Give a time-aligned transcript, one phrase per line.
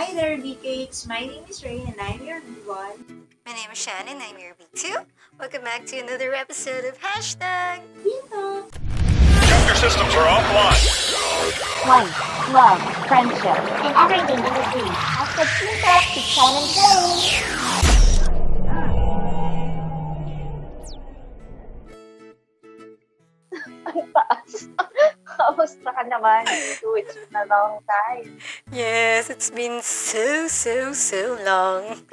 [0.00, 1.06] Hi there, BKs.
[1.06, 2.66] My name is Ray and I'm your B1.
[3.44, 5.04] My name is Shannon, and I'm your B2.
[5.38, 8.72] Welcome back to another episode of Hashtag Dito.
[8.72, 11.86] Computer systems are offline.
[11.86, 14.90] life, love, friendship, and everything in between.
[14.90, 17.89] Ask the Jesus to shine and
[25.50, 26.46] Kamusta ka naman?
[26.78, 28.38] Two weeks na long time.
[28.70, 32.06] Yes, it's been so, so, so long.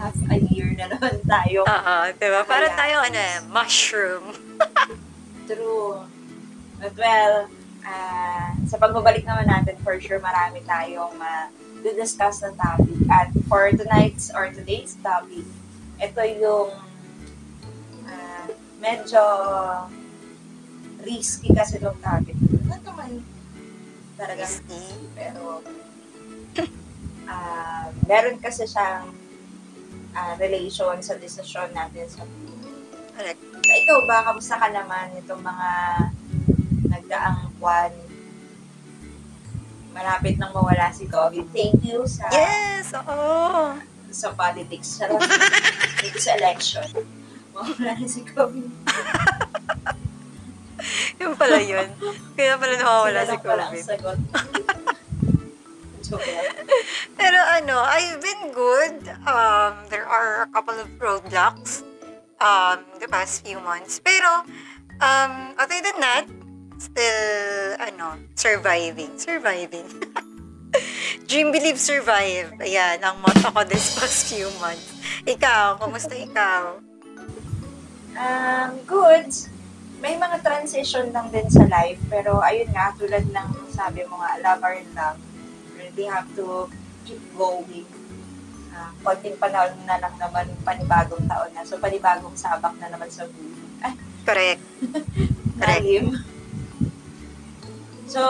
[0.00, 1.68] Half a year na naman tayo.
[1.68, 2.40] Oo, diba?
[2.48, 4.32] Para tayo, ano, eh, mushroom.
[5.48, 6.08] True.
[6.80, 7.52] But well,
[7.84, 12.96] ah, sa pagbabalik naman natin, for sure marami tayong ma-discuss na topic.
[13.12, 15.44] At for tonight's or today's topic,
[16.00, 16.72] ito yung
[18.08, 18.48] ah,
[18.80, 19.20] medyo
[21.04, 22.53] risky kasi itong topic.
[22.64, 23.10] Ano naman
[24.14, 24.82] Risky.
[25.12, 25.60] pero
[27.26, 29.10] ah meron kasi siyang
[30.12, 32.72] ah, relation sa desisyon natin sa buhay.
[33.14, 33.40] Correct.
[33.54, 35.70] So, ikaw ba, kamusta ka naman itong mga
[36.88, 37.90] nagdaang buwan?
[39.90, 41.46] Malapit nang mawala si COVID.
[41.50, 43.78] Thank you sa Yes, oo.
[44.10, 44.98] sa politics.
[46.02, 46.86] You sa election.
[47.50, 48.70] Mawala na si COVID.
[51.20, 51.88] Yung pala yun.
[52.36, 53.84] Kaya pala nawawala si COVID.
[53.84, 54.18] sagot.
[56.04, 56.68] Joke lang.
[57.16, 59.08] Pero ano, I've been good.
[59.24, 61.80] Um, there are a couple of roadblocks
[62.44, 64.04] um, the past few months.
[64.04, 64.44] Pero,
[65.00, 66.28] um, other than that,
[66.76, 69.16] still, ano, surviving.
[69.16, 69.88] Surviving.
[71.28, 72.52] Dream, believe, survive.
[72.60, 74.92] Ayan, ang motto ko this past few months.
[75.24, 76.84] Ikaw, kumusta ikaw?
[78.14, 79.32] Um, good.
[80.04, 84.36] May mga transition lang din sa life, pero ayun nga, tulad ng sabi mo nga,
[84.44, 85.16] love or love,
[85.80, 86.68] really have to
[87.08, 87.88] keep going.
[88.68, 91.64] Uh, konting panahon na lang naman, panibagong taon na.
[91.64, 93.64] So, panibagong sabak na naman sa buhay.
[93.80, 93.96] Ay,
[94.28, 94.60] Correct.
[95.64, 96.20] Correct.
[98.04, 98.22] So,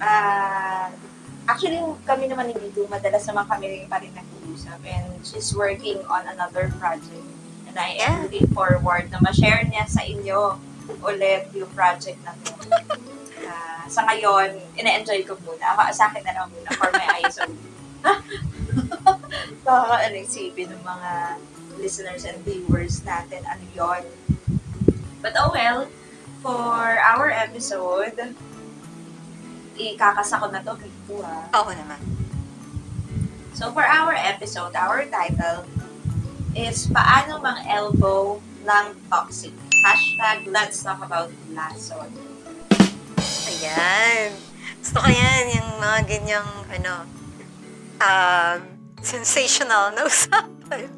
[0.00, 0.88] ah,
[1.44, 1.76] actually,
[2.08, 4.80] kami naman ni Dito, madalas naman kami pa rin nag-uusap.
[4.80, 7.37] And she's working on another project.
[7.78, 10.58] I am looking forward na ma-share niya sa inyo
[11.06, 12.52] ulit yung project na to.
[13.48, 15.72] Ah, sa ngayon, ina-enjoy ko muna.
[15.72, 17.70] Ako, sa akin na lang muna for my eyes only.
[19.64, 21.12] Baka ano isipin ng mga
[21.78, 24.02] listeners and viewers natin, ano yon.
[25.22, 25.86] But oh well,
[26.42, 28.34] for our episode,
[29.78, 31.46] ikakasa ko na to dito ah.
[31.62, 32.00] Oo naman.
[33.54, 35.66] So for our episode, our title
[36.58, 39.54] is Paano Mang Elbow ng Toxic.
[39.86, 42.10] Hashtag Let's Talk About Lason.
[43.46, 44.34] Ayan.
[44.82, 47.06] Gusto ko yan, yung mga ganyang, ano,
[48.02, 48.58] um,
[48.98, 50.90] sensational na usapan.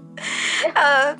[0.72, 1.12] Uh,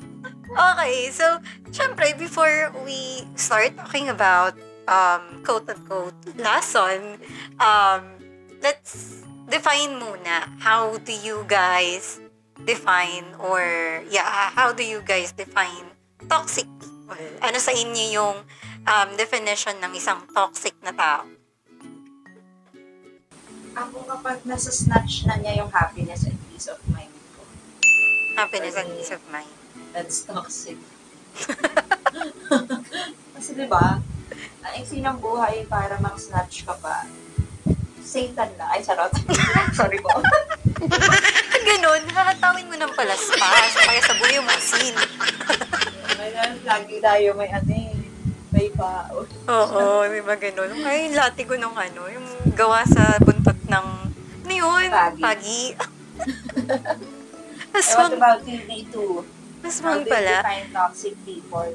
[0.49, 1.37] okay, so,
[1.69, 4.57] syempre, before we start talking about
[4.89, 7.21] um, quote-unquote lesson,
[7.61, 8.09] um,
[8.65, 12.17] let's define muna how do you guys
[12.61, 13.59] define or
[14.07, 15.95] yeah, how do you guys define
[16.27, 17.17] toxic people?
[17.41, 18.37] Ano sa inyo yung
[18.85, 21.25] um, definition ng isang toxic na tao?
[23.71, 27.41] Ako kapag nasa-snatch na niya yung happiness and peace of mind ko,
[28.35, 29.51] Happiness and peace of mind.
[29.91, 30.79] that's toxic.
[33.35, 33.99] Kasi di ba,
[34.61, 37.07] ang iksi ng buhay para mang-snatch ka pa,
[38.01, 38.65] Satan na.
[38.73, 39.13] Ay, charot.
[39.77, 40.19] Sorry po.
[41.69, 44.97] Ganun, hahatawin mo ng palaspas, kaya sa buyo mo sin.
[46.17, 46.33] May
[46.65, 47.93] lagi tayo may ano eh,
[48.49, 49.29] may baon.
[49.45, 50.73] Oo, di ba ganun?
[50.81, 52.25] Ay, latigo nung ano, yung
[52.57, 53.87] gawa sa buntot ng,
[54.45, 54.89] ano yun?
[54.89, 55.21] Pagi.
[55.21, 55.61] Pagi.
[57.71, 58.95] And what Aswang, about you, D2?
[59.63, 60.33] How aswang do you pala.
[60.43, 61.71] define toxic people?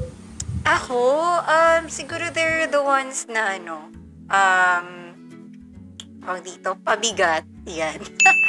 [0.66, 1.00] Ako,
[1.46, 3.88] um, siguro they're the ones na ano,
[4.28, 5.05] um,
[6.26, 7.46] tawag dito, pabigat.
[7.70, 8.02] Yan.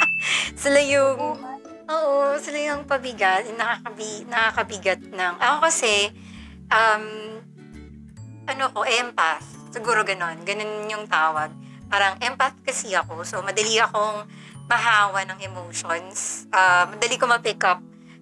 [0.62, 1.38] sila yung,
[1.86, 6.10] oo, sila yung pabigat, nakakabi, nakakabigat ng, ako kasi,
[6.74, 7.04] um,
[8.50, 9.46] ano ko, empath.
[9.70, 10.42] Siguro ganon.
[10.42, 11.54] Ganon yung tawag.
[11.86, 13.22] Parang empath kasi ako.
[13.22, 14.26] So, madali akong
[14.66, 16.50] mahawa ng emotions.
[16.50, 17.78] Uh, madali ko ma-pick up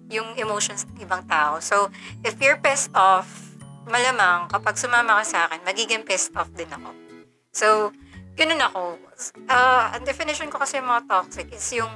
[0.07, 1.59] yung emotions ng ibang tao.
[1.59, 1.91] So,
[2.23, 3.27] if you're pissed off,
[3.87, 6.91] malamang kapag sumama ka sa akin, magiging pissed off din ako.
[7.51, 7.67] So,
[8.37, 9.01] ganun ako.
[9.49, 11.89] Uh, ang definition ko kasi mga toxic is yung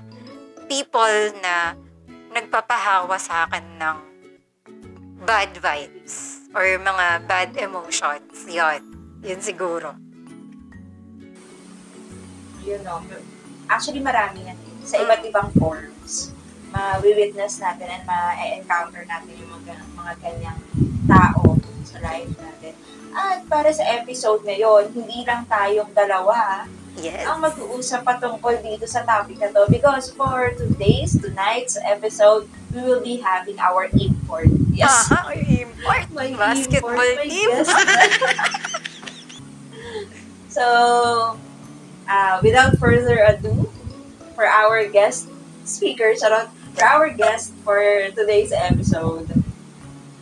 [0.66, 1.78] people na
[2.34, 3.98] nagpapahawa sa akin ng
[5.22, 8.50] bad vibes or mga bad emotions.
[8.50, 8.82] Yun.
[9.22, 9.94] Yun siguro.
[12.66, 13.06] You know,
[13.70, 16.34] actually marami yan sa iba't ibang forms.
[16.74, 20.60] Ma-witness natin and ma-encounter natin yung mga, mga ganyang
[21.06, 21.61] tao
[21.92, 22.74] sa life natin.
[23.12, 26.66] At para sa episode ngayon, hindi lang tayong dalawa
[27.00, 27.24] Yes.
[27.24, 33.00] ang mag-uusap patungkol dito sa topic na to because for today's, tonight's episode, we will
[33.00, 34.52] be having our import.
[34.76, 35.08] Yes.
[35.08, 36.12] Aha, import.
[36.12, 37.48] My Basketball import, team.
[37.48, 37.72] guest.
[40.52, 41.38] so,
[42.08, 43.72] uh, without further ado,
[44.36, 45.32] for our guest
[45.64, 47.80] speaker, charot, for our guest for
[48.12, 49.32] today's episode,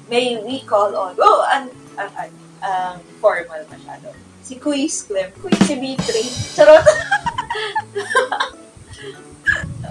[0.09, 2.29] may we call on, oh, an, an, an,
[2.65, 4.09] um, formal masyado.
[4.41, 6.09] Si Quiz Clem, Quiz si B3.
[6.57, 6.81] Charot!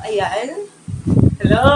[0.03, 0.67] Ayan.
[1.38, 1.67] Hello!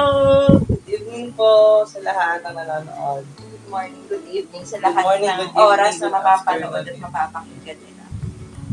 [0.66, 3.22] Good evening po sa lahat ng nanonood.
[3.38, 8.04] Good morning, good evening sa lahat morning, ng evening, oras na mapapanood at mapapakinggan nila.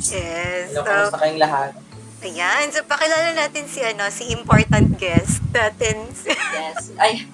[0.01, 0.73] Yes.
[0.73, 1.71] Hello, So, kamusta kayong lahat?
[2.19, 2.65] ayan.
[2.73, 6.09] So, pakilala natin si, ano, si important guest natin.
[6.25, 6.89] Yes.
[6.97, 7.29] Ay.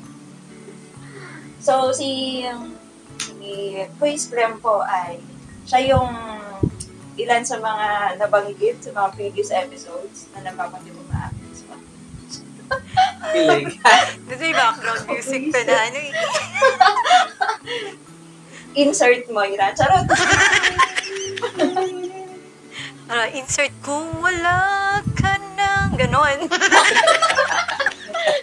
[1.66, 2.46] So, si,
[3.18, 3.50] si
[3.98, 5.18] Quiz Clem po ay
[5.66, 6.14] siya yung
[7.18, 11.74] ilan sa mga nabanggit sa mga previous episodes na napapansin mo na So,
[13.34, 13.82] Kilig.
[14.30, 16.14] Dito yung background music to na, ano eh.
[18.86, 19.74] insert mo, Ira.
[19.74, 20.06] Charot!
[23.06, 26.50] Ah, insert kung wala ka nang ganon.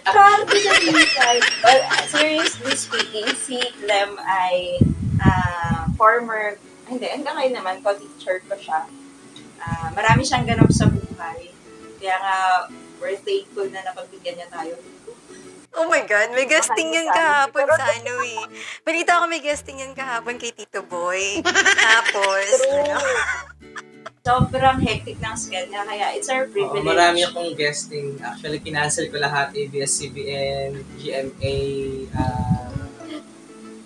[0.03, 1.27] Grabe sa Lisa.
[1.63, 4.79] Well, seriously speaking, si Clem ay
[5.19, 8.87] ah, former, hindi, hanggang ngayon naman, co-teacher ko siya.
[9.63, 11.51] Ah, marami siyang ganap sa buhay.
[11.99, 12.37] Kaya nga,
[12.99, 14.75] we're thankful na napagbigyan niya tayo.
[15.73, 18.45] Oh my God, may guesting yan kahapon sa ano eh.
[18.85, 21.41] Balita ko may guesting yan kahapon kay Tito Boy.
[21.81, 23.01] Tapos, ano,
[24.23, 26.79] Sobrang hectic ng schedule, kaya it's our privilege.
[26.79, 28.15] marami akong guesting.
[28.23, 29.51] Actually, kinancel ko lahat.
[29.51, 31.57] ABS-CBN, GMA,
[32.15, 32.71] ah,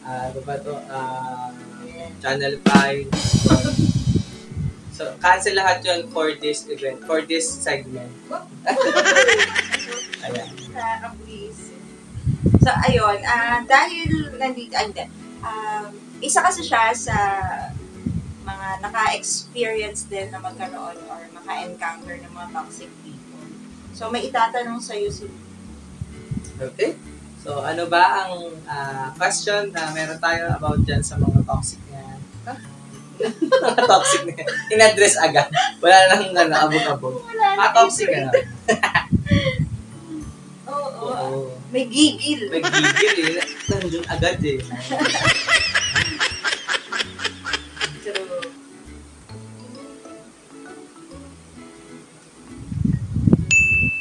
[0.05, 0.77] ah, ano ba to?
[0.93, 1.49] Ah,
[2.21, 3.09] Channel 5.
[4.93, 8.13] So, cancel lahat yun for this event, for this segment.
[10.21, 10.53] Ayan.
[12.61, 15.01] So, ayun, ah dahil nandito, hindi,
[15.41, 15.89] um,
[16.21, 17.17] isa kasi siya sa
[18.47, 23.43] mga naka-experience din na magkaroon or maka-encounter ng mga toxic people.
[23.91, 25.27] So, may itatanong sa'yo si
[26.57, 26.97] Okay.
[27.43, 32.17] So, ano ba ang ah, question na meron tayo about dyan sa mga toxic na
[33.21, 34.33] mga toxic na.
[34.73, 35.49] In-address agad.
[35.77, 37.21] Wala nang ano, abog-abog.
[37.57, 38.31] Ah, toxic ano?
[40.73, 41.07] Oo.
[41.13, 41.39] Oo.
[41.69, 42.49] May gigil.
[42.49, 43.45] Nagigil eh.
[43.69, 44.57] Nandun agad eh.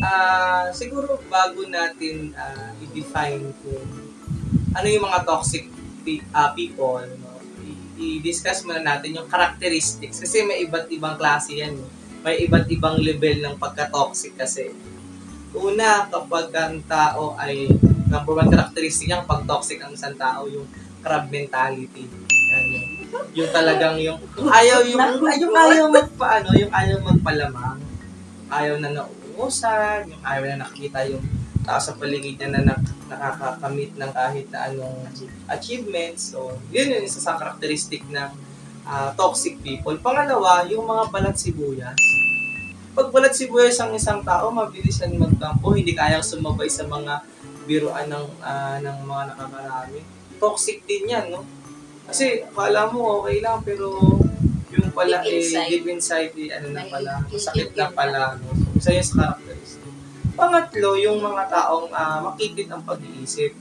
[0.06, 3.86] Ah, siguro bago natin ah, i-define kung
[4.70, 5.64] ano yung mga toxic
[6.04, 7.30] pe- ah, people, no?
[7.64, 7.80] I-
[8.20, 11.74] i-discuss muna natin yung characteristics kasi may iba't ibang klase yan.
[11.74, 11.88] eh.
[12.22, 14.70] May iba't ibang level ng pagka-toxic kasi.
[15.56, 17.66] Una, kapag ang tao ay
[18.06, 20.66] number one characteristic niya pag toxic ang isang tao, yung
[21.00, 22.04] crab mentality.
[22.46, 22.86] Yan, yung,
[23.32, 25.00] yung talagang yung ayaw yung
[25.40, 27.78] yung ayaw magpaano, yung ayaw magpalamang,
[28.48, 28.90] ayaw na
[29.36, 31.20] nauusan, yung ayaw na nakikita yung
[31.60, 35.04] tao sa paligid niya na nak- nakakakamit ng kahit na anong
[35.52, 36.32] achievements.
[36.32, 38.32] So, yun yung isa sa karakteristik ng
[38.88, 39.92] ah, toxic people.
[40.00, 42.00] Pangalawa, yung mga balat sibuyas.
[42.96, 47.20] Pag balat sibuyas ang isang tao, mabilis yan magtampo, hindi kayang sumabay sa mga
[47.68, 50.00] biruan ng, ah, ng mga nakakarami.
[50.40, 51.44] Toxic din yan, no?
[52.06, 53.98] Kasi akala mo okay lang, pero
[54.76, 58.36] yung pala Deep eh, deep inside eh, ano na pala, hihigit sakit na pala.
[58.40, 58.52] No?
[58.76, 59.92] Isa yun sa characteristic.
[60.36, 63.56] Pangatlo, yung mga taong ah, makitid ang pag-iisip.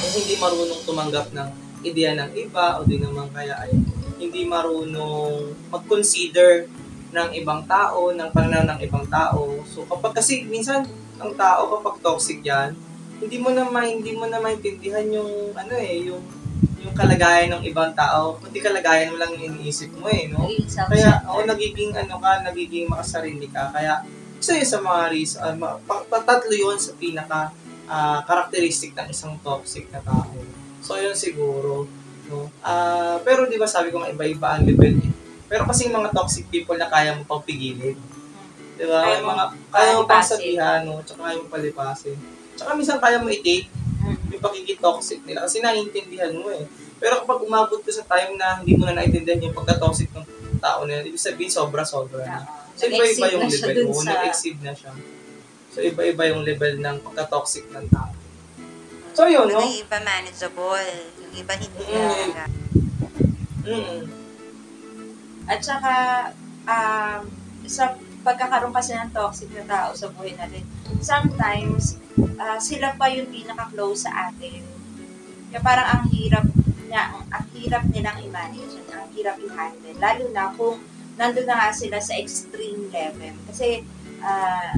[0.00, 1.48] Yung hindi marunong tumanggap ng
[1.82, 3.74] ideya ng iba o di naman kaya ay
[4.22, 6.70] hindi marunong mag-consider
[7.12, 9.60] ng ibang tao, ng pananaw ng ibang tao.
[9.68, 10.86] So kapag kasi minsan
[11.20, 12.72] ang tao kapag toxic yan,
[13.22, 16.22] hindi mo na hindi mo na maintindihan yung ano eh, yung
[16.82, 20.50] yung kalagayan ng ibang tao, kundi kalagayan mo lang yung iniisip mo eh, no?
[20.50, 23.70] Naging Kaya ako nagiging ano ka, nagiging makasarili ka.
[23.70, 24.02] Kaya
[24.42, 27.54] isa yun sa mga reason, uh, ma- pa- patatlo yun sa pinaka
[27.86, 30.34] ah, characteristic ng isang toxic na tao.
[30.82, 31.86] So yun siguro,
[32.26, 32.50] no?
[32.66, 35.12] Ah, pero di ba sabi ko nga iba-iba ang level eh.
[35.46, 37.94] Pero kasi mga toxic people na kaya mo pang pigilin.
[38.74, 39.06] Di ba?
[39.06, 40.98] Kaya mo mga kaya mo pang sabihan, no?
[41.06, 42.18] Tsaka kaya mo palipasin.
[42.58, 43.70] Tsaka minsan kaya mo i-take
[44.42, 46.66] yung pakikitoxic nila kasi naiintindihan mo eh.
[46.98, 50.26] Pero kapag umabot ka sa time na hindi mo na naiintindihan yung pagka-toxic ng
[50.58, 52.42] tao na yun, ibig sabihin sobra-sobra na.
[52.74, 54.90] So, iba-iba yung na level mo, sa- nag-exceed na siya.
[55.70, 58.10] So, iba-iba yung level ng pagka-toxic ng tao.
[59.14, 59.62] So, yun, no?
[59.62, 60.90] Yung iba manageable,
[61.22, 61.94] yung iba hindi Mm.
[61.94, 62.44] talaga.
[63.62, 64.02] Mm.
[65.46, 65.92] At saka,
[66.66, 67.20] um,
[67.66, 70.62] sa pagkakaroon kasi ng toxic na tao sa buhay natin,
[71.02, 71.98] sometimes,
[72.40, 74.60] ah, sila pa yung pinaka-close sa atin.
[75.52, 76.46] Kaya parang ang hirap
[76.88, 79.96] na, ang, ang hirap nilang i-manage, ang hirap i-handle.
[80.00, 80.80] Lalo na kung
[81.16, 83.34] nandun na nga sila sa extreme level.
[83.48, 83.84] Kasi,
[84.24, 84.76] ah,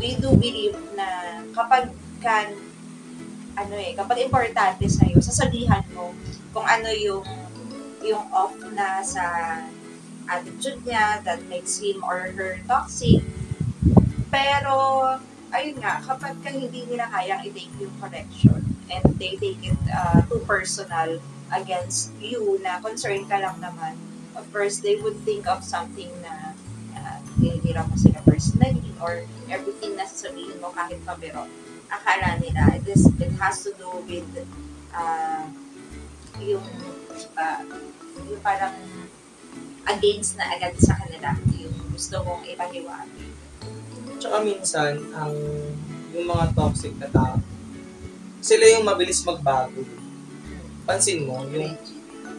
[0.00, 1.92] we do believe na kapag
[2.24, 2.50] kan,
[3.58, 6.14] ano eh, kapag importante sa'yo, sasabihan mo
[6.54, 7.26] kung ano yung
[8.00, 9.24] yung off na sa
[10.24, 13.20] attitude niya that makes him or her toxic.
[14.30, 14.74] Pero,
[15.50, 20.22] ayun nga, kapag ka hindi nila kayang i-take yung correction and they take it uh,
[20.26, 21.18] too personal
[21.50, 23.98] against you na concern ka lang naman,
[24.38, 26.54] of course, they would think of something na
[26.94, 31.46] uh, tinitira mo sila personally or everything na sasabihin mo kahit pabiro.
[31.90, 34.30] Akala nila, it, is, it has to do with
[34.94, 35.42] uh,
[36.38, 36.64] yung
[37.34, 37.62] uh,
[38.30, 38.74] yung parang
[39.90, 43.29] against na agad sa kanila yung gusto mong ipahiwatig.
[44.20, 45.32] Tsaka minsan, ang
[46.12, 47.40] yung mga toxic na tao,
[48.44, 49.80] sila yung mabilis magbago.
[50.84, 51.72] Pansin mo, yung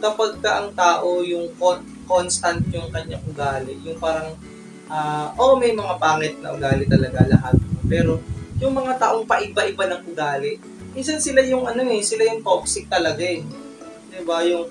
[0.02, 4.34] kapag ka ang tao yung con- constant yung kanyang ugali, yung parang,
[4.86, 7.58] ah oh, may mga pangit na ugali talaga lahat.
[7.90, 8.22] Pero,
[8.62, 10.62] yung mga taong paiba-iba ng ugali,
[10.94, 13.42] minsan sila yung ano eh, sila yung toxic talaga eh.
[13.42, 14.70] 'Di ba Yung,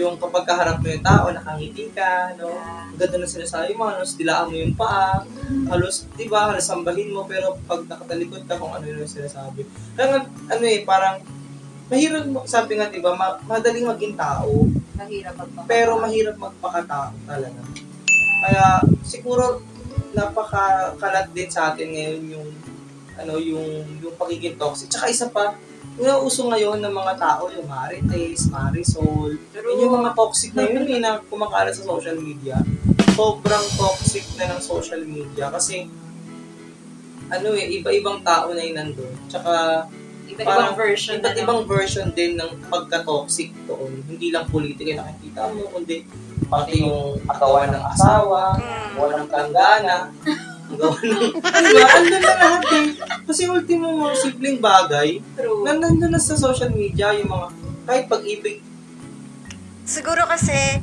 [0.00, 2.48] yung kapag kaharap mo yung tao, nakangiti ka, no?
[2.56, 5.20] Ang ganda na sinasabi mo, halos dilaan mo yung paa,
[5.68, 9.68] halos, di ba, halos sambahin mo, pero pag nakatalikod ka kung ano yung sinasabi.
[9.94, 11.20] Kaya ano eh, parang,
[11.86, 14.66] mahirap, sabi nga, di ba, ma- madaling maging tao,
[14.96, 15.68] Mahirap magpapagawa.
[15.68, 17.60] pero mahirap magpakatao talaga.
[18.40, 18.64] Kaya,
[19.04, 19.60] siguro,
[20.10, 22.48] napakakalat din sa atin ngayon yung,
[23.20, 24.88] ano, yung, yung pagiging toxic.
[24.88, 25.54] Tsaka isa pa,
[26.00, 30.88] yung uso ngayon ng mga tao, yung Marites, Marisol, yun yung mga toxic na yun
[30.88, 32.56] eh, na kumakalat sa social media.
[33.12, 35.84] Sobrang toxic na ng social media kasi
[37.30, 39.12] ano eh, iba-ibang tao na yun nandun.
[39.28, 39.84] Tsaka
[40.30, 43.98] Iba't ibang version iba't ibang version din ng pagka-toxic doon.
[44.06, 46.06] Hindi lang politika yung nakikita mo, kundi
[46.46, 48.90] pati yung katawan ng asawa, Mm.
[48.94, 49.96] gawa ng planggana,
[50.78, 51.32] gawa ng...
[51.40, 51.86] Diba?
[51.88, 52.86] Andun na lahat eh.
[53.26, 55.62] Kasi ultimo mga simpleng bagay, True.
[55.66, 57.46] nandun na sa social media yung mga
[57.86, 58.62] kahit pag-ibig.
[59.82, 60.78] Siguro kasi,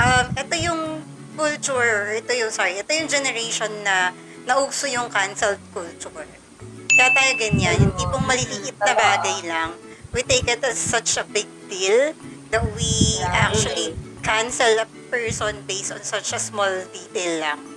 [0.00, 1.04] um, ito yung
[1.36, 4.16] culture, ito yung, sorry, ito yung generation na
[4.48, 6.24] nauso yung cancel culture.
[6.96, 9.76] Kaya tayo ganyan, yung tipong maliliit na bagay lang,
[10.16, 12.16] we take it as such a big deal
[12.48, 13.92] that we actually
[14.24, 17.75] cancel a person based on such a small detail lang.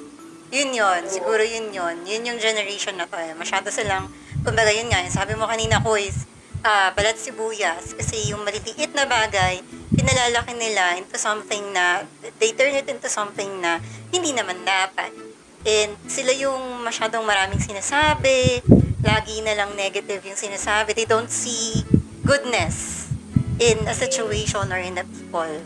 [0.50, 1.96] Yun yun, siguro yun yun.
[2.10, 3.38] Yun yung generation na to eh.
[3.38, 4.10] Masyado silang,
[4.42, 6.26] kumbaga yun nga, sabi mo kanina ko is,
[6.66, 7.94] ah, balat sibuyas.
[7.94, 9.62] Kasi yung maliliit na bagay,
[9.94, 12.02] pinalalaki nila into something na,
[12.42, 13.78] they turn it into something na
[14.10, 15.14] hindi naman dapat.
[15.68, 18.66] And sila yung masyadong maraming sinasabi,
[19.06, 20.98] lagi na lang negative yung sinasabi.
[20.98, 21.86] They don't see
[22.26, 23.08] goodness
[23.60, 25.62] in a situation or in a people.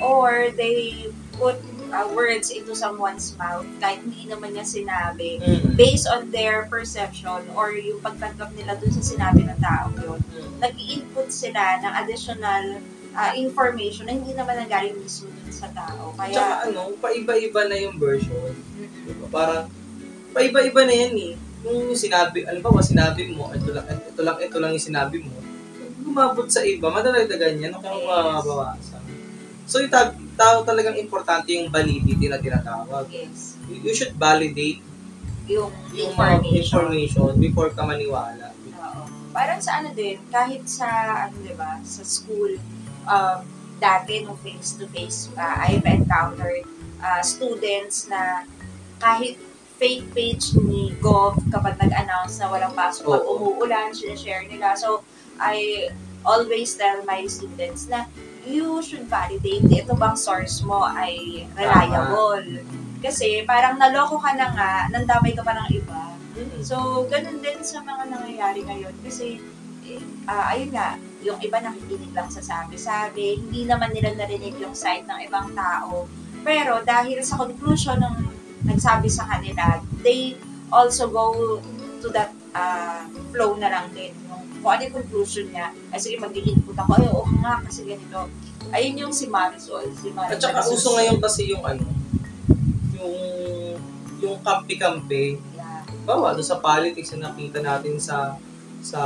[0.00, 5.74] Or they put uh, words into someone's mouth kahit hindi naman niya sinabi Mm.
[5.74, 10.20] based on their perception or yung pagtanggap nila dun sa sinabi ng tao yun.
[10.58, 12.64] Nag-input sila ng additional
[13.12, 16.14] uh, information na hindi naman nanggaling mismo dun sa tao.
[16.14, 18.54] Tsaka Kaya, ano, paiba-iba na yung version.
[19.02, 19.26] Diba?
[19.28, 19.66] Parang,
[20.30, 21.34] paiba-iba na yan eh.
[21.60, 25.36] Yung sinabi, alam ba, sinabi mo, ito lang, ito lang, ito lang yung sinabi mo,
[26.00, 28.08] gumabot sa iba, madalagdagan yan, kung Yes.
[28.08, 28.89] mababawasan.
[29.70, 33.06] So, yung ta- tao talagang importante yung validity na tinatawag.
[33.06, 34.82] yes, You, you should validate
[35.46, 36.58] yung yung information.
[36.58, 38.50] information before ka maniwala.
[38.50, 39.02] Oo.
[39.30, 40.86] Parang sa ano din, kahit sa,
[41.26, 42.58] ano diba, sa school,
[43.06, 43.38] um,
[43.78, 46.66] dati nung face-to-face, uh, I've encountered
[46.98, 48.42] uh, students na
[48.98, 49.38] kahit
[49.80, 53.54] fake page ni Gov kapag nag-announce na walang pasok pag Oo.
[53.54, 54.74] umuulan, sinashare nila.
[54.74, 55.06] So,
[55.40, 55.88] I
[56.20, 58.04] always tell my students na
[58.46, 62.64] you should validate ito bang source mo ay reliable.
[63.00, 66.12] Kasi parang naloko ka na nga, nandamay ka pa ng iba.
[66.36, 66.60] Mm.
[66.64, 68.94] So, ganun din sa mga nangyayari ngayon.
[69.04, 69.40] Kasi,
[69.88, 74.72] eh, ah, ayun nga, yung iba nakikinig lang sa sabi-sabi, hindi naman nila narinig yung
[74.72, 76.08] side ng ibang tao.
[76.40, 78.16] Pero dahil sa conclusion ng
[78.64, 80.36] nagsabi sa kanila, they
[80.72, 81.60] also go
[82.00, 84.12] to that ah, flow na lang din.
[84.26, 88.28] Yung, kung ano yung conclusion niya, ay sige, mag-input ako, ay oo nga, kasi ganito.
[88.70, 89.88] Ayun yung si Marisol.
[89.96, 90.36] Si Marisol.
[90.36, 91.84] At saka uso ngayon kasi yung ano,
[92.94, 93.16] yung
[94.20, 95.40] yung kampi-kampi.
[95.56, 95.80] Yeah.
[96.10, 98.36] halimbawa, doon sa politics na nakita natin sa
[98.80, 99.00] sa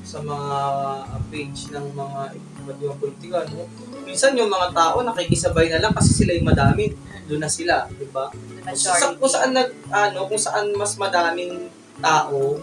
[0.00, 0.50] sa mga
[1.28, 2.20] page ng mga
[2.64, 3.68] iba't ibang politika, no?
[4.08, 6.90] Minsan yung mga tao nakikisabay na lang kasi sila yung madami,
[7.28, 8.32] doon na sila, di ba?
[8.32, 11.68] Kung sa, kung saan nag ano, kung saan mas madaming
[12.00, 12.56] tao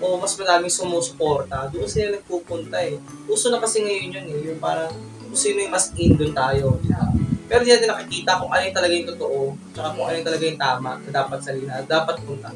[0.00, 2.96] o mas madaming sumusuporta, doon sila nagpupunta eh.
[3.28, 4.90] Uso na kasi ngayon yun eh, yung parang
[5.20, 6.80] kung sino yung mas in doon tayo.
[6.88, 7.06] ba?
[7.50, 9.38] Pero di natin nakikita kung ano yung talaga yung totoo,
[9.76, 12.50] tsaka kung ano yung talaga yung tama na dapat salina, dapat punta.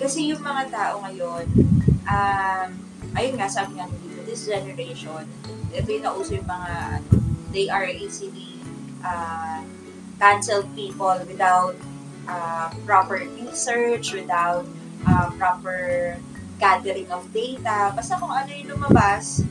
[0.00, 1.44] Kasi yung mga tao ngayon,
[2.08, 2.68] um,
[3.12, 5.26] ayun nga, sabi nga dito, this generation,
[5.74, 7.04] ito yung nauso yung mga,
[7.52, 8.62] they are easily
[9.04, 9.60] uh,
[10.16, 11.76] cancel people without
[12.30, 14.64] uh, proper research, without
[15.06, 16.16] uh, proper
[16.60, 17.92] gathering of data.
[17.96, 19.44] Basta kung ano yung lumabas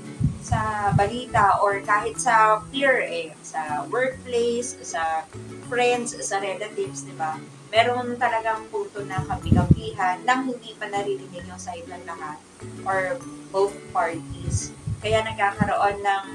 [0.46, 5.25] sa balita or kahit sa peer eh, sa workplace, sa
[5.70, 7.38] friends, sa relatives, di ba?
[7.70, 12.38] meron talagang punto na kapikampihan nang hindi pa naririnig yung side ng lahat
[12.86, 13.18] or
[13.53, 14.74] both parties.
[15.00, 16.25] Kaya nagkakaroon ng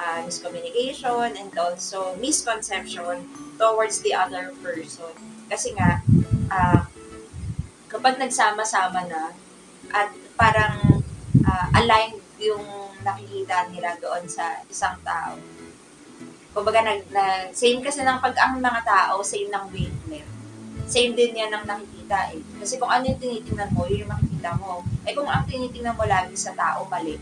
[0.00, 3.28] uh, miscommunication and also misconception
[3.60, 5.12] towards the other person.
[5.46, 6.00] Kasi nga,
[6.50, 6.88] ah,
[7.96, 9.32] kapag nagsama-sama na
[9.90, 11.00] at parang
[11.48, 12.62] ah, aligned yung
[13.00, 15.40] nakikita nila doon sa isang tao.
[16.52, 20.36] Kumbaga, nag, na, same kasi ng pag ang mga tao, same ng wavelength
[20.86, 22.40] same din yan ang nakikita eh.
[22.62, 24.86] Kasi kung ano yung tinitingnan mo, yun yung makikita mo.
[25.02, 27.18] Eh kung ang tinitingnan mo lagi sa tao, mali.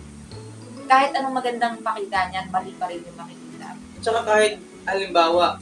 [0.84, 3.72] Kahit anong magandang pakita niyan, mali pa rin yung makikita.
[4.04, 5.56] Tsaka kahit, halimbawa,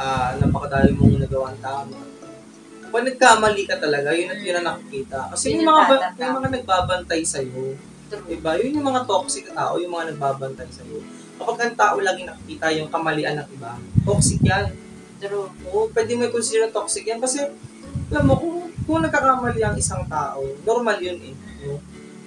[0.00, 2.00] ah napakadami mong nagawang tama,
[2.92, 5.32] pag nagkamali ka talaga, yun at yun ang nakikita.
[5.32, 7.74] Kasi Yun yung mga, ba, yung mga nagbabantay sa'yo,
[8.12, 8.26] True.
[8.28, 8.52] diba?
[8.60, 11.00] Yun yung mga toxic na tao, yung mga nagbabantay sa'yo.
[11.40, 13.72] Kapag ang tao laging nakikita yung kamalian ng iba,
[14.04, 14.68] toxic yan.
[15.18, 15.48] True.
[15.72, 17.40] Oo, pwede mo i-consider toxic yan kasi
[18.12, 21.34] alam mo, kung, kung nagkakamali ang isang tao, normal yun eh.
[21.64, 21.80] no?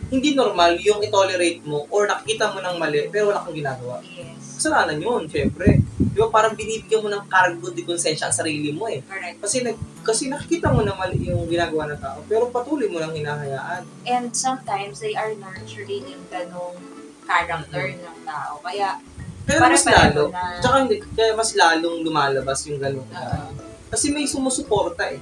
[0.05, 3.99] Hindi normal yung i-tolerate mo or nakikita mo ng mali pero wala kang ginagawa.
[4.05, 4.61] Yes.
[4.61, 5.81] Kasalanan yun, syempre.
[5.95, 9.03] Di ba parang binibigyan mo ng cargo de konsensya ang sarili mo eh.
[9.03, 9.41] Correct.
[9.41, 13.11] Kasi, nag, kasi nakikita mo na mali yung ginagawa ng tao pero patuloy mo lang
[13.11, 13.83] hinahayaan.
[14.05, 16.77] And sometimes, they are nurturing yung ganong
[17.25, 18.61] character ng tao.
[18.61, 19.01] Kaya,
[19.45, 23.05] Kaya Para mas lalo, na- tsaka hindi, kaya mas lalong lumalabas yung ganun.
[23.05, 23.49] Oo.
[23.93, 25.21] Kasi may sumusuporta eh.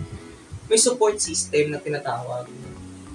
[0.72, 2.48] May support system na tinatawag.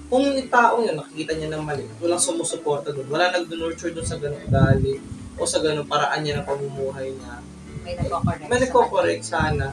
[0.09, 4.17] Kung yung tao yun, nakikita niya ng mali, walang sumusuporta doon, wala nag-nurture doon sa
[4.17, 4.97] ganung ugali
[5.37, 7.37] o sa ganung paraan niya ng pamumuhay niya.
[7.85, 8.49] may nagko-correct.
[8.49, 9.65] May nagko-correct sana.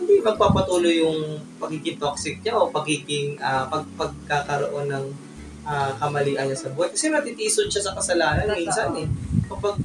[0.00, 1.20] Hindi magpapatuloy yung
[1.60, 5.04] pagiging toxic niya o pagiging ah, pag pagkakaroon ng
[5.68, 6.88] ah, kamalian niya sa buhay.
[6.96, 8.60] Kasi natitisod siya sa kasalanan Totoo.
[8.64, 9.06] minsan eh.
[9.44, 9.76] Kapag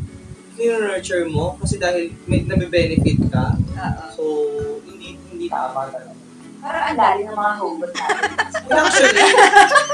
[0.55, 3.59] nurture mo, kasi dahil may nabe-benefit ka.
[3.59, 4.07] Oo.
[4.15, 4.23] so
[4.87, 6.14] hindi hindi tama talaga.
[6.65, 8.31] Parang ang dali ng mga hugot natin.
[8.73, 9.25] Actually,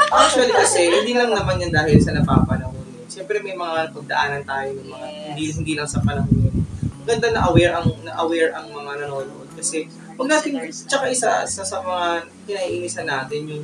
[0.07, 2.79] actually kasi, hindi lang naman yan dahil sa napapanahon.
[3.12, 5.23] Siyempre may mga pagdaanan tayo ng mga, Yes.
[5.27, 6.55] hindi, hindi lang sa panahon yun.
[7.03, 10.71] Maganda na aware ang na aware ang mga nanonood kasi pag natin na.
[10.71, 13.63] tsaka isa sa, sa mga kinaiinisan natin yung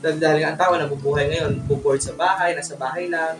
[0.00, 3.36] dahil ang tao nabubuhay ngayon, buboard sa bahay, nasa bahay lang,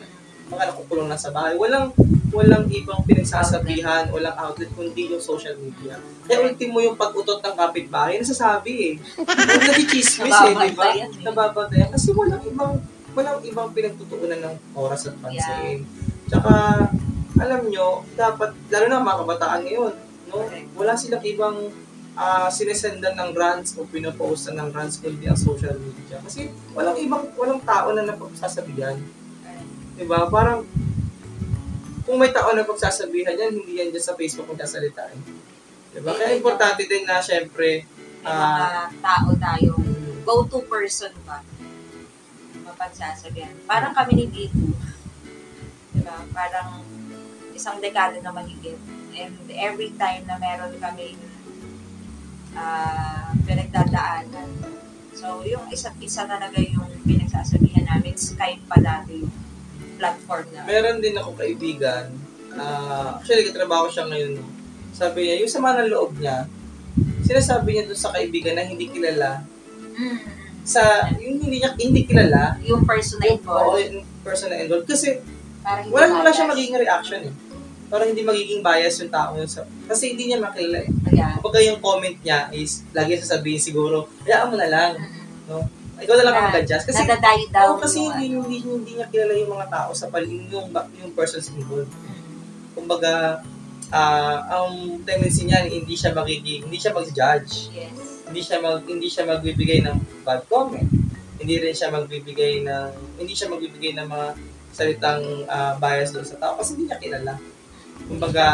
[0.51, 1.55] mga nakukulong na sa bahay.
[1.55, 1.95] Walang
[2.31, 5.99] walang ibang pinagsasabihan, walang outlet kundi yung social media.
[6.27, 8.95] Kaya ultimo yung pag-utot ng kapitbahay, nasasabi eh.
[9.19, 10.95] Yung nagchichismis eh, di ba?
[11.27, 11.93] Nababantayan eh.
[11.95, 12.79] Kasi walang ibang
[13.11, 15.83] walang ibang pinagtutuunan ng oras at pansin.
[16.31, 16.87] Tsaka,
[17.43, 19.95] alam nyo, dapat, lalo na mga kabataan ngayon,
[20.31, 20.47] no?
[20.79, 21.59] Wala silang ibang
[22.21, 26.19] ah sinesendan ng grants o pinopostan ng grants kundi ang social media.
[26.23, 28.99] Kasi walang ibang, walang tao na napagsasabihan.
[30.01, 30.25] Diba?
[30.33, 30.65] Parang,
[32.09, 35.21] kung may tao na pagsasabihan yan, hindi yan dyan sa Facebook magsasalita eh.
[35.93, 36.17] Diba?
[36.17, 37.85] Kaya importante din na, syempre,
[38.21, 39.89] May mga ah, tao tayong
[40.29, 41.41] go-to person ba?
[42.69, 43.53] Mapagsasabihan.
[43.65, 44.77] Parang kami ni Bitu.
[45.97, 46.17] Diba?
[46.33, 46.85] Parang
[47.57, 48.77] isang dekada na mahigit.
[49.17, 51.17] And every time na meron kami
[52.57, 54.49] ah pinagdadaanan.
[55.17, 58.17] So, yung isa't isa talaga yung pinagsasabihan namin.
[58.21, 59.33] Skype pa dati yung
[60.01, 60.65] platform na.
[60.65, 62.09] meron din ako kaibigan,
[62.57, 64.41] ah actually, katrabaho siya ngayon.
[64.41, 64.49] no.
[64.91, 66.49] Sabi niya, yung sama ng loob niya,
[67.23, 69.45] sinasabi niya dun sa kaibigan na hindi kilala,
[69.91, 70.17] Mm.
[70.63, 70.81] sa,
[71.15, 73.85] yung hindi niya, hindi kilala, Yung person na yung, oo, involved.
[73.93, 74.87] yung person na involved.
[74.87, 75.21] Kasi,
[75.91, 77.35] wala wala siya magiging reaction eh.
[77.87, 80.89] Parang hindi magiging bias yung tao yun sa, kasi hindi niya makilala eh.
[81.05, 84.91] Kaya, Kapag yung comment niya is, lagi sasabihin siguro, hayaan mo na lang,
[85.47, 85.67] no?
[86.01, 86.85] Ikaw na lang ang mag-adjust.
[86.89, 88.41] Kasi, nadadie down Oo, kasi yung hindi, ano.
[88.49, 91.93] hindi, hindi niya kilala yung mga tao sa paligid, yung, yung persons involved.
[92.73, 93.45] Kumbaga,
[93.91, 97.75] ah ang tendency niya, hindi siya magiging, hindi siya mag-judge.
[97.75, 98.21] Yes.
[98.31, 100.87] hindi siya mag, hindi siya magbibigay ng bad comment.
[101.43, 104.27] Hindi rin siya magbibigay ng hindi siya magbibigay ng mga
[104.71, 107.35] salitang ah, bias doon sa tao kasi hindi niya kilala.
[108.07, 108.47] Kumbaga,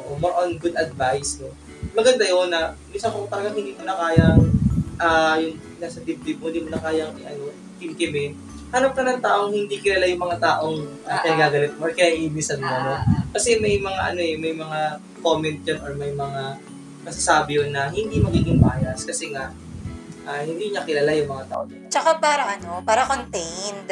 [0.00, 1.52] oo, more on good advice, no?
[1.92, 4.40] Maganda yun na, minsan kung talagang hindi mo na kayang,
[4.98, 8.34] ah, yung nasa dibdib mo, hindi mo na kayang, ano, kimkimin,
[8.68, 12.12] hanap ka ng taong hindi kilala yung mga taong uh, kaya gagalit mo or kaya
[12.12, 13.00] iibisan mo, no?
[13.00, 14.80] Ah, Kasi may mga, ano eh, may mga
[15.24, 16.42] comment yun or may mga
[17.06, 19.48] masasabi yun na hindi magiging bias kasi nga,
[20.28, 21.62] ah, hindi niya kilala yung mga tao.
[21.88, 23.88] Tsaka para ano, para contained.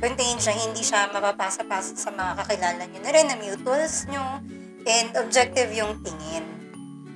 [0.00, 4.40] Contained siya, hindi siya mapapasa-pasa sa mga kakilala nyo na rin na mutuals nyo
[4.84, 6.59] and objective yung tingin.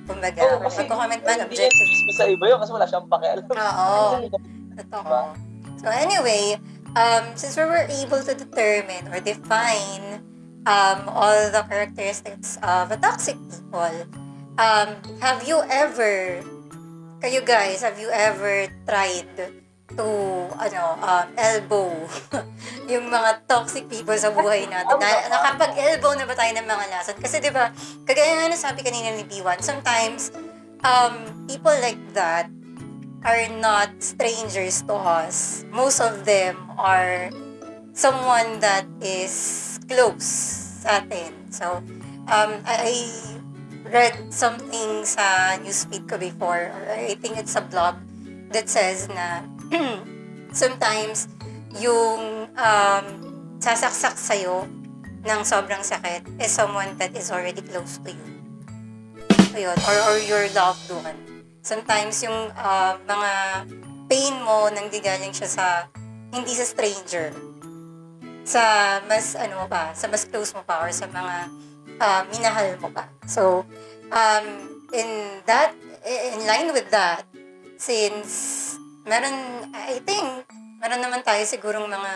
[0.05, 1.89] Kumbaga, kung kasi magko-comment man, Hindi objective.
[1.89, 3.45] mismo sa iba yun kasi wala siyang pakialam.
[3.49, 3.99] Oo.
[4.79, 5.17] Totoo.
[5.81, 6.57] So anyway,
[6.93, 10.21] um, since we were able to determine or define
[10.65, 13.95] um, all the characteristics of a toxic people,
[14.57, 14.89] um,
[15.21, 16.41] have you ever,
[17.19, 19.29] kayo guys, have you ever tried
[19.95, 20.07] to,
[20.59, 21.89] ano, um, elbow
[22.91, 24.95] yung mga toxic people sa buhay natin?
[24.99, 27.17] Na, nakapag-elbow na ba tayo ng mga lason?
[27.17, 27.71] Kasi di ba,
[28.05, 30.29] kagaya nga nasabi kanina ni B1, sometimes,
[30.83, 32.51] um, people like that
[33.25, 35.65] are not strangers to us.
[35.73, 37.33] Most of them are
[37.97, 40.27] someone that is close
[40.85, 41.33] sa atin.
[41.49, 41.81] So,
[42.29, 42.95] um, I, I
[43.89, 47.97] read something sa newsfeed ko before, or I think it's a blog,
[48.53, 49.41] that says na
[50.51, 51.27] sometimes
[51.79, 53.05] yung um,
[53.59, 54.63] sasaksak sa'yo
[55.25, 58.27] ng sobrang sakit is someone that is already close to you.
[59.57, 61.17] Ayun, or, or your loved one.
[61.65, 63.31] Sometimes yung ah, mga
[64.05, 65.65] pain mo nanggaling siya sa
[66.29, 67.33] hindi sa stranger.
[68.45, 68.61] Sa
[69.09, 71.35] mas ano pa sa mas close mo pa or sa mga
[71.97, 73.09] ah, minahal mo pa.
[73.25, 73.65] So
[74.13, 74.45] um
[74.93, 75.73] in that
[76.05, 77.25] in line with that
[77.81, 78.54] since
[79.05, 80.45] meron I think
[80.81, 82.13] meron naman tayo sigurong mga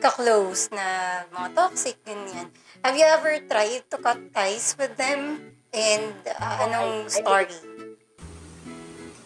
[0.00, 2.48] ka-close na mga toxic ganyan
[2.80, 7.52] have you ever tried to cut ties with them and ah, anong story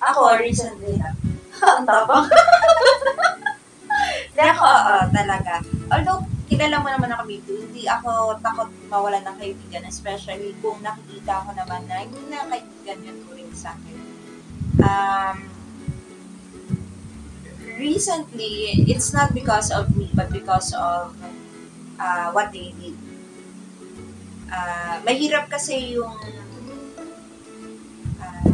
[0.04, 1.16] Ako, recently lang.
[1.80, 2.28] Ang tapang.
[4.34, 5.54] Hindi ako, oo, talaga.
[5.88, 11.46] Although, kilala mo naman ako dito, hindi ako takot mawalan ng kaibigan, especially kung nakikita
[11.46, 13.96] ko naman na hindi na kaibigan yung turing sa akin.
[14.82, 15.36] Um,
[17.78, 21.14] recently, it's not because of me, but because of
[21.98, 22.96] uh, what they did.
[24.50, 26.14] Uh, mahirap kasi yung
[28.22, 28.50] uh,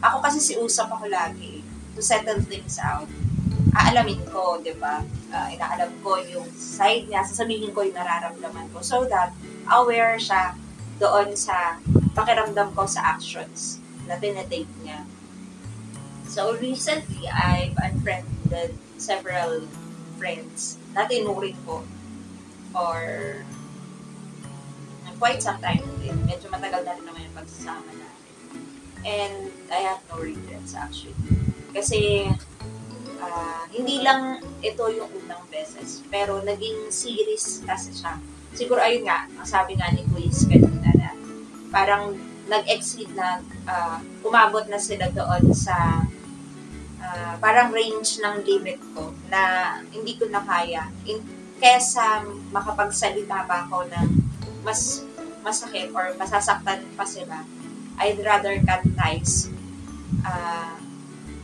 [0.00, 1.60] ako kasi si usap ako lagi
[1.92, 3.08] to settle things out.
[3.76, 5.04] Aalamin ko, di ba?
[5.28, 9.36] Ah, inaalam ko yung side niya, sasabihin ko yung nararamdaman ko so that
[9.68, 10.56] aware siya
[10.96, 11.76] doon sa
[12.16, 13.76] pakiramdam ko sa actions
[14.08, 15.04] na tinatake niya.
[16.36, 19.64] So recently, I've unfriended several
[20.20, 21.80] friends na tinuring ko
[22.76, 23.00] for
[25.16, 26.12] quite some time din.
[26.28, 28.32] Medyo matagal na rin naman yung pagsasama natin.
[29.00, 31.16] And I have no regrets actually.
[31.72, 32.28] Kasi
[33.16, 38.20] ah, hindi lang ito yung unang beses, pero naging series kasi siya.
[38.52, 41.16] Siguro ayun nga, ang sabi nga ni Quiz kanina na
[41.72, 42.12] parang
[42.44, 46.04] nag-exceed na, ah, umabot na sila doon sa
[47.38, 50.88] parang range ng limit ko na hindi ko na kaya.
[51.06, 51.22] In,
[51.56, 52.20] kesa
[52.52, 54.08] makapagsalita pa ako ng
[54.60, 55.00] mas
[55.40, 57.46] masakit or masasaktan pa sila,
[57.96, 59.48] I'd rather cut ties
[60.26, 60.76] ah,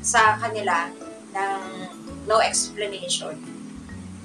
[0.03, 0.91] sa kanila
[1.33, 1.63] ng
[2.29, 3.39] no explanation.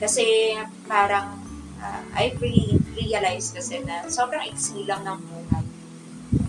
[0.02, 0.58] Kasi
[0.89, 1.39] parang
[1.80, 5.65] ah, I really realized kasi na sobrang iksi ng buhay.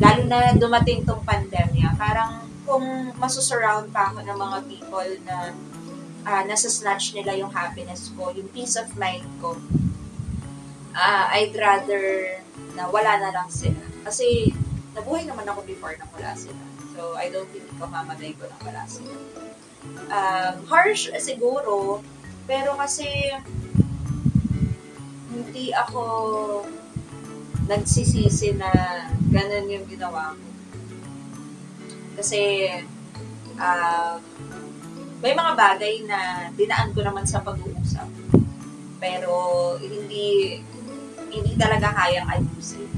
[0.03, 5.57] Lalo na dumating tong pandemya, parang kung masusurround pa ako ng mga people na
[6.29, 9.57] ah, nasa snatch nila yung happiness ko, yung peace of mind ko,
[10.93, 12.37] ah, I'd rather
[12.77, 13.81] na wala na lang sila.
[14.05, 14.53] Kasi
[14.93, 16.61] nabuhay naman ako before na wala sila.
[16.93, 19.17] So, I don't think ko mamatay ko na wala sila.
[20.13, 22.05] Um, harsh siguro,
[22.45, 23.07] pero kasi
[25.33, 26.03] hindi ako
[27.71, 28.71] nagsisisi na
[29.31, 30.58] ganun yung ginawa ko.
[32.19, 32.67] Kasi
[33.55, 34.19] um,
[35.23, 38.11] may mga bagay na dinaan ko naman sa pag-uusap.
[38.99, 39.31] Pero
[39.79, 40.59] hindi
[41.31, 42.91] hindi talaga kayang ayusin.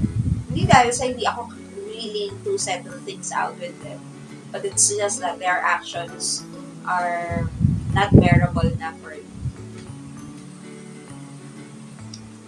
[0.48, 1.52] Hindi dahil sa hindi ako
[1.84, 4.00] willing to settle things out with them.
[4.48, 6.42] But it's just that their actions
[6.88, 7.44] are
[7.92, 9.28] not bearable na for me.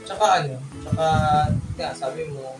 [0.03, 1.07] Tsaka ano, tsaka,
[1.79, 2.59] kaya sabi mo,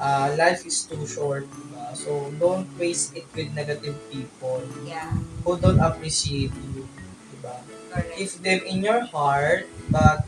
[0.00, 1.94] uh, life is too short, diba?
[1.96, 5.12] So, don't waste it with negative people Yeah.
[5.44, 6.86] who don't appreciate you,
[7.34, 7.56] diba?
[7.90, 8.16] Correct.
[8.16, 10.24] Keep them in your heart, but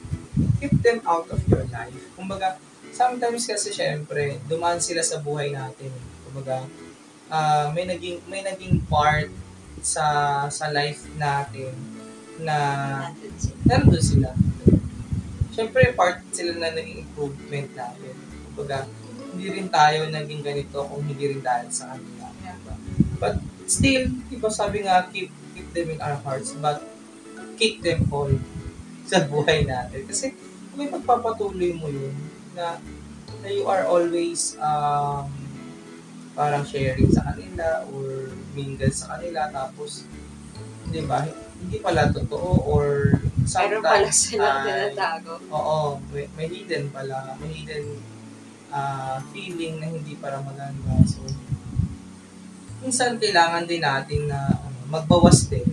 [0.61, 1.97] keep them out of your life.
[2.17, 2.57] Kumbaga,
[2.93, 5.93] sometimes kasi syempre, dumaan sila sa buhay natin.
[6.27, 6.65] Kumbaga,
[7.31, 9.31] ah, may naging may naging part
[9.81, 10.05] sa
[10.53, 11.73] sa life natin
[12.41, 12.57] na
[13.69, 14.31] nandun sila.
[15.51, 18.15] Siyempre, part sila na naging improvement natin.
[18.47, 18.87] Kumbaga,
[19.31, 22.27] hindi rin tayo naging ganito kung hindi rin dahil sa kanila.
[22.35, 22.75] Diba?
[23.21, 23.35] But
[23.71, 26.83] still, diba sabi nga, keep, keep them in our hearts, but
[27.61, 28.31] keep them all
[29.11, 30.07] sa buhay natin.
[30.07, 30.35] Kasi
[30.71, 32.15] kung may pagpapatuloy mo yun,
[32.55, 32.79] na,
[33.43, 35.31] na you are always um,
[36.35, 40.07] parang sharing sa kanila or mingle sa kanila, tapos,
[40.91, 41.27] di ba,
[41.61, 45.33] hindi pala totoo or Meron sometimes pala silang tinatago.
[45.53, 47.99] Oo, may, may hidden pala, may hidden
[48.71, 50.97] ah, feeling na hindi para maganda.
[51.07, 51.23] So,
[52.81, 55.67] minsan kailangan din natin na ano, magbawas din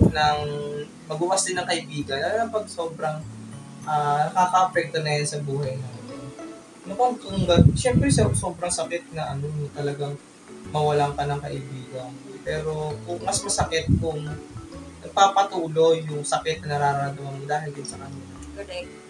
[0.00, 0.40] ng
[1.06, 3.18] magbawas din ng kaibigan, lalo pag sobrang
[3.84, 6.20] ah, nakaka-apekto na yan sa buhay natin.
[6.86, 7.42] Ano kung, kung
[7.74, 10.14] syempre so, sobrang sakit na ano, talagang
[10.70, 12.10] mawalan ka ng kaibigan.
[12.46, 14.22] Pero kung mas masakit kung
[15.02, 18.34] nagpapatuloy yung sakit na nararamdaman mo dahil din sa kanila.
[18.58, 19.05] Correct.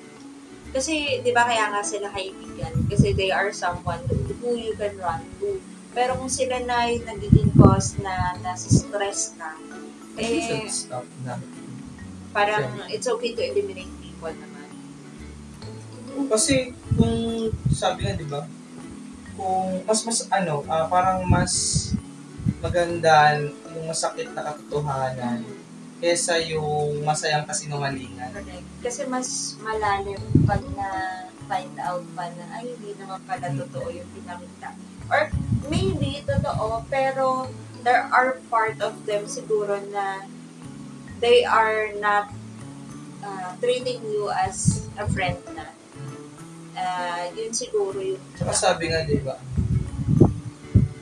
[0.76, 2.84] Kasi, di ba kaya nga sila kaibigan?
[2.92, 4.04] Kasi they are someone
[4.44, 5.56] who you can run to.
[5.96, 9.56] Pero kung sila na yung nagiging cause na nasa stress ka,
[10.20, 11.40] eh, stop na.
[12.36, 14.68] parang it's okay to eliminate people naman.
[16.28, 18.44] Kasi kung sabi nga, di ba,
[19.32, 21.88] kung mas mas ano, ah, parang mas
[22.60, 23.40] maganda
[23.72, 25.40] yung masakit na katotohanan
[26.06, 28.30] kesa yung masayang kasinungalingan.
[28.30, 28.62] Correct.
[28.78, 30.88] Kasi mas malalim pag na
[31.50, 34.70] find out pa na ay hindi naman pala totoo yung pinakita.
[35.10, 35.34] Or
[35.66, 37.50] maybe totoo pero
[37.82, 40.22] there are part of them siguro na
[41.18, 42.30] they are not
[43.26, 45.74] uh, treating you as a friend na.
[46.76, 49.42] Uh, yun siguro yung Saka sabi nga, di ba,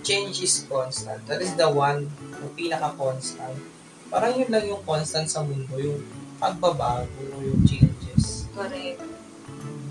[0.01, 1.21] change is constant.
[1.29, 2.09] That is the one,
[2.41, 3.74] yung pinaka-constant.
[4.15, 5.99] Parang yun lang yung constant sa mundo, yung
[6.39, 8.47] pagbabago, yung changes.
[8.49, 9.03] correct.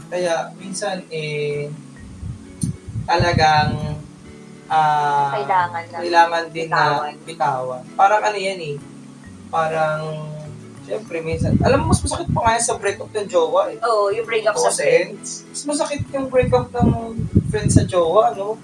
[0.08, 1.68] Kaya, minsan, eh,
[3.04, 4.00] talagang,
[4.66, 5.98] ah, Kailangan na.
[6.00, 7.14] kailangan din na bitawan.
[7.28, 7.84] bitawan.
[7.94, 8.76] Parang ano yan eh,
[9.50, 10.00] parang,
[10.84, 13.78] syempre, minsan, alam mo, mas masakit pa nga yan sa breakup ng jowa eh.
[13.82, 15.44] Oh, yung break up sa friends.
[15.52, 16.90] mas masakit yung breakup ng
[17.50, 18.56] friend sa jowa, no?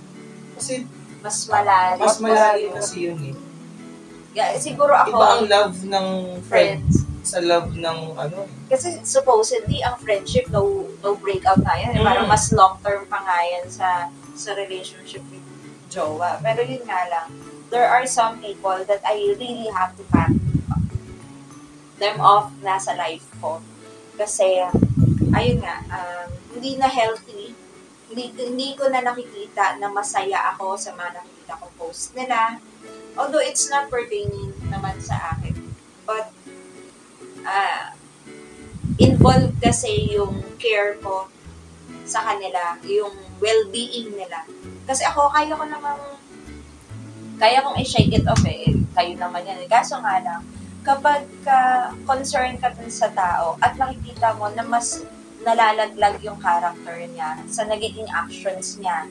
[0.56, 0.88] Kasi,
[1.20, 2.00] Mas malalim.
[2.00, 3.36] mas malalim kasi yun eh.
[4.38, 6.08] Yeah, siguro ako, Iba ang love ng
[6.46, 7.06] friend friends.
[7.26, 8.46] sa love ng ano.
[8.70, 11.98] Kasi supposedly, ang friendship, no, no breakout nga yan.
[11.98, 12.06] Mm.
[12.06, 15.44] Parang mas long-term pa nga yan sa, sa relationship with
[15.90, 16.38] jowa.
[16.40, 17.28] Pero yun nga lang,
[17.74, 20.34] there are some people that I really have to cut
[22.00, 23.60] them off na sa life ko.
[24.16, 24.64] Kasi,
[25.36, 27.54] ayun nga, um, hindi na healthy.
[28.10, 32.58] Hindi, ko na nakikita na masaya ako sa mga nakikita ko post nila.
[33.14, 35.54] Although it's not pertaining naman sa akin.
[36.10, 36.34] But,
[37.46, 37.94] ah,
[38.98, 41.30] involved kasi yung care ko
[42.10, 44.42] sa kanila, yung well-being nila.
[44.90, 46.02] Kasi ako, kaya ko namang,
[47.38, 48.74] kaya kong i-shake it off eh.
[48.98, 49.62] Kayo naman yan.
[49.70, 50.42] Kaso nga lang,
[50.82, 55.04] kapag ka concerned ka dun sa tao at nakikita mo na mas
[55.44, 59.08] nalalaglag yung character niya sa nagiging actions niya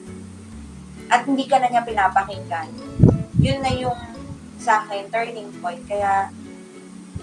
[1.09, 2.69] at hindi ka na niya pinapakinggan,
[3.41, 3.97] yun na yung
[4.61, 5.81] sa akin turning point.
[5.89, 6.29] Kaya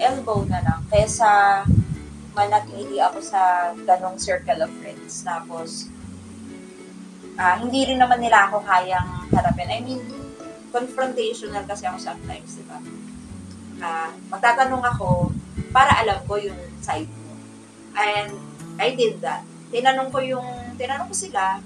[0.02, 0.82] elbow na lang.
[0.90, 1.62] Kesa
[2.34, 5.22] manatili ako sa ganong circle of friends.
[5.22, 5.88] Tapos,
[7.38, 9.70] ah hindi rin naman nila ako kayang harapin.
[9.70, 10.02] I mean,
[10.74, 12.82] confrontational kasi ako sometimes, di ba?
[13.86, 15.30] Ah, magtatanong ako
[15.70, 17.38] para alam ko yung side mo.
[17.96, 18.34] And
[18.80, 19.44] I did that.
[19.72, 21.60] Tinanong ko yung, tinanong ko sila,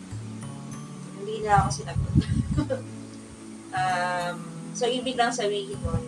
[1.19, 2.13] hindi na ako sinagot.
[3.77, 4.35] um,
[4.73, 6.03] so, ibig lang sabihin nun,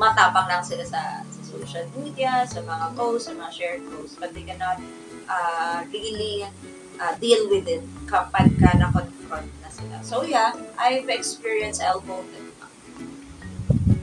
[0.00, 4.32] matapang lang sila sa, sa social media, sa mga posts, sa mga shared posts, but
[4.32, 4.80] they cannot
[5.28, 6.48] uh, really
[6.96, 9.96] uh, deal with it kapag ka na-confront na sila.
[10.00, 12.24] So yeah, I've experienced elbow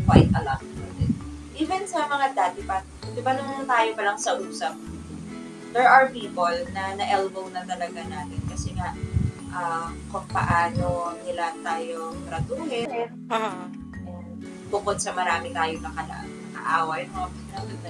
[0.05, 0.61] quite a lot.
[1.57, 4.77] Even sa mga dati pa, di ba nung tayo pa lang sa usap,
[5.77, 8.97] there are people na na-elbow na talaga natin kasi nga
[9.53, 12.89] ah, kung paano nila tayo tratuhin,
[13.29, 13.61] Mhm.
[14.07, 14.41] And
[14.73, 17.29] bukod sa marami tayong nakala, nakaaway, mga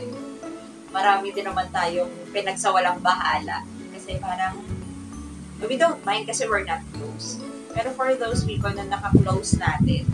[0.04, 0.26] yun,
[0.92, 3.64] marami din naman tayong pinagsawalang bahala.
[3.96, 4.60] Kasi parang
[5.64, 7.40] we don't mind kasi we're not close.
[7.74, 10.06] Pero for those people na naka-close natin,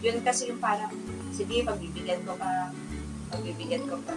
[0.00, 0.92] yun kasi yung parang,
[1.32, 2.72] sige, pagbibigyan ko pa,
[3.32, 4.16] pagbibigyan ko pa.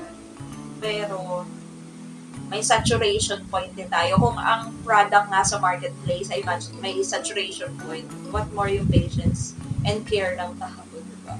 [0.80, 1.44] Pero,
[2.52, 4.20] may saturation point din tayo.
[4.20, 6.44] Kung ang product nga sa marketplace ay
[6.84, 9.56] may saturation point, what more yung patience
[9.88, 11.40] and care ng tao, di ba?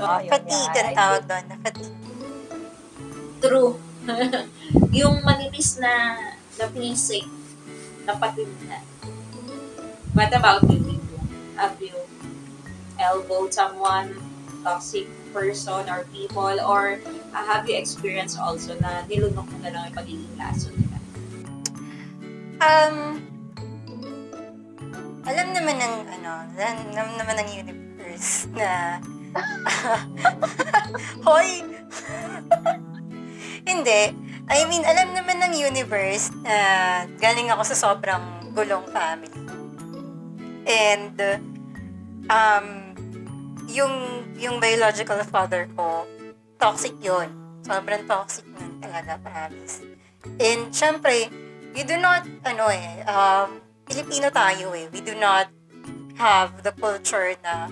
[0.00, 1.44] So, yun Fatigue ang tawag doon.
[1.44, 1.96] na Fatigue.
[3.44, 3.72] true.
[5.04, 6.16] yung manipis na
[6.56, 7.28] na pleasing,
[8.08, 8.80] na patid na.
[10.16, 10.80] What about you,
[11.84, 12.00] you
[12.96, 14.16] elbowed someone,
[14.64, 15.04] toxic
[15.36, 16.96] person or people, or
[17.36, 20.96] uh, have you experienced also na nilunok mo na lang yung pagiging laso nila?
[22.64, 23.20] Um,
[25.28, 28.96] alam naman ng, ano, alam, naman ng universe na,
[31.28, 31.60] hoy,
[33.68, 34.16] hindi.
[34.46, 36.56] I mean, alam naman ng universe na
[37.20, 39.44] galing ako sa sobrang gulong family.
[40.64, 41.18] And,
[42.32, 42.85] um,
[43.76, 43.94] yung,
[44.40, 46.08] yung biological father ko,
[46.56, 47.28] toxic yun.
[47.60, 49.84] Sobrang toxic nun talaga, promise.
[50.40, 51.28] And, syempre,
[51.76, 54.88] we do not, ano eh, um, Pilipino tayo eh.
[54.88, 55.52] We do not
[56.16, 57.68] have the culture na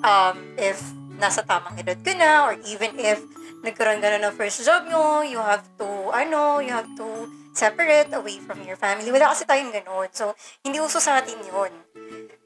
[0.00, 0.80] um, if
[1.20, 3.20] nasa tamang edad ka na or even if
[3.62, 8.10] nagkaroon ka na ng first job nyo, you have to, ano, you have to separate
[8.10, 9.12] away from your family.
[9.12, 10.10] Wala kasi tayong ganun.
[10.10, 10.34] So,
[10.66, 11.72] hindi uso sa atin yun.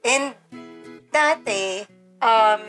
[0.04, 0.36] And,
[1.08, 1.88] dati,
[2.20, 2.60] um,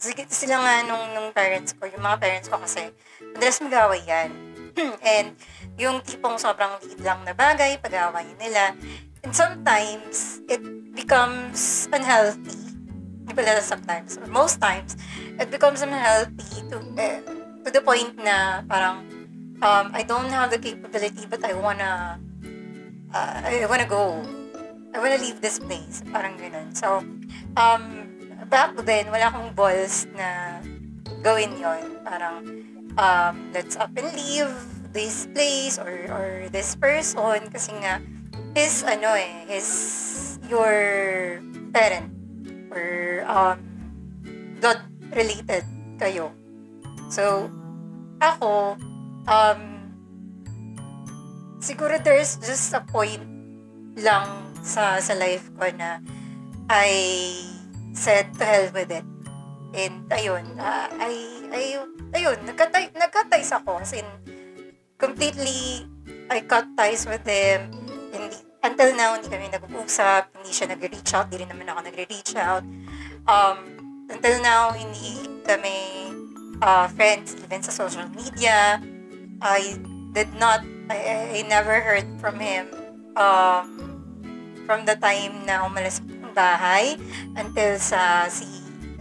[0.00, 2.88] sila nga nung, nung parents ko, yung mga parents ko kasi,
[3.36, 4.30] madalas mag-away yan.
[5.04, 5.36] And,
[5.76, 8.72] yung tipong sobrang liit lang na bagay, pag-awayin nila.
[9.20, 10.64] And sometimes, it
[10.96, 12.56] becomes unhealthy.
[13.28, 14.96] Hindi pala sometimes, or most times,
[15.36, 17.20] it becomes unhealthy to, eh,
[17.64, 19.04] to the point na parang,
[19.60, 22.16] um, I don't have the capability, but I wanna,
[23.12, 24.24] uh, I wanna go.
[24.90, 26.02] I wanna leave this place.
[26.08, 26.74] Parang ganun.
[26.74, 27.04] So,
[27.54, 27.99] um,
[28.48, 30.60] back then, wala akong balls na
[31.20, 32.44] gawin yon Parang,
[32.96, 34.50] um, let's up and leave
[34.94, 38.00] this place or, or this person kasi nga,
[38.56, 39.68] his, ano eh, his,
[40.48, 40.72] your
[41.74, 42.10] parent
[42.72, 43.58] or, um,
[44.60, 44.80] blood
[45.12, 45.64] related
[45.98, 46.32] kayo.
[47.10, 47.50] So,
[48.22, 48.76] ako,
[49.26, 49.60] um,
[51.60, 53.22] siguro there's just a point
[54.00, 54.26] lang
[54.64, 56.00] sa sa life ko na
[56.68, 56.90] I
[58.00, 59.04] said to hell with it.
[59.76, 61.12] And ayun, uh, I,
[61.52, 61.62] I,
[62.16, 63.84] ayun, nagkatay, nagkatais ako.
[63.84, 64.08] As in,
[64.96, 65.84] completely,
[66.32, 67.68] I cut ties with him.
[68.10, 70.32] Hindi, until now, hindi kami nag-uusap.
[70.40, 71.28] Hindi siya nag-reach out.
[71.28, 72.64] Hindi rin naman ako nag-reach out.
[73.28, 73.58] Um,
[74.08, 75.76] until now, hindi kami
[76.64, 78.80] uh, friends even sa social media.
[79.44, 79.76] I
[80.16, 82.66] did not, I, I never heard from him
[83.14, 83.64] um,
[84.66, 86.94] from the time na umalis ng bahay
[87.34, 88.46] until sa si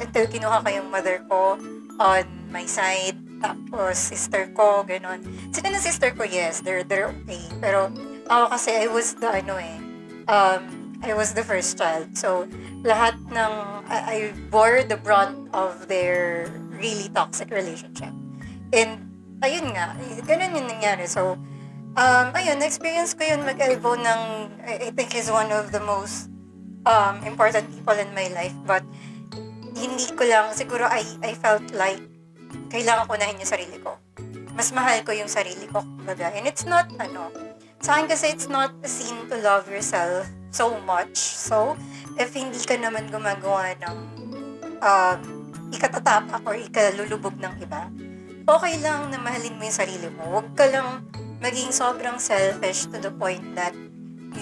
[0.01, 1.61] until kinuha ko yung mother ko
[2.01, 5.21] on my side tapos sister ko ganon
[5.53, 6.25] sila na sister ko?
[6.25, 7.45] Yes they're they're okay.
[7.61, 7.93] Pero
[8.25, 9.77] ako kasi I was the ano eh
[10.25, 12.17] um I was the first child.
[12.17, 12.49] So
[12.83, 13.53] lahat ng
[13.87, 14.17] I, I
[14.51, 18.11] bore the brunt of their really toxic relationship.
[18.73, 19.07] And
[19.45, 21.05] ayun nga ganun yung nangyari.
[21.05, 21.37] So
[21.95, 24.21] um ayun experience ko yun mag-elbow ng
[24.67, 26.27] I think is one of the most
[26.87, 28.83] um important people in my life but
[29.79, 32.03] hindi ko lang, siguro I, I felt like
[32.67, 33.95] kailangan ko nahin yung sarili ko.
[34.51, 36.35] Mas mahal ko yung sarili ko, kumbaga.
[36.35, 37.31] And it's not, ano,
[37.79, 41.15] sa akin kasi it's not a sin to love yourself so much.
[41.15, 41.79] So,
[42.19, 43.97] if hindi ka naman gumagawa ng
[44.83, 45.19] um,
[45.71, 47.87] ikatatapak or ikalulubog ng iba,
[48.43, 50.27] okay lang na mahalin mo yung sarili mo.
[50.27, 51.07] Huwag ka lang
[51.39, 53.71] maging sobrang selfish to the point that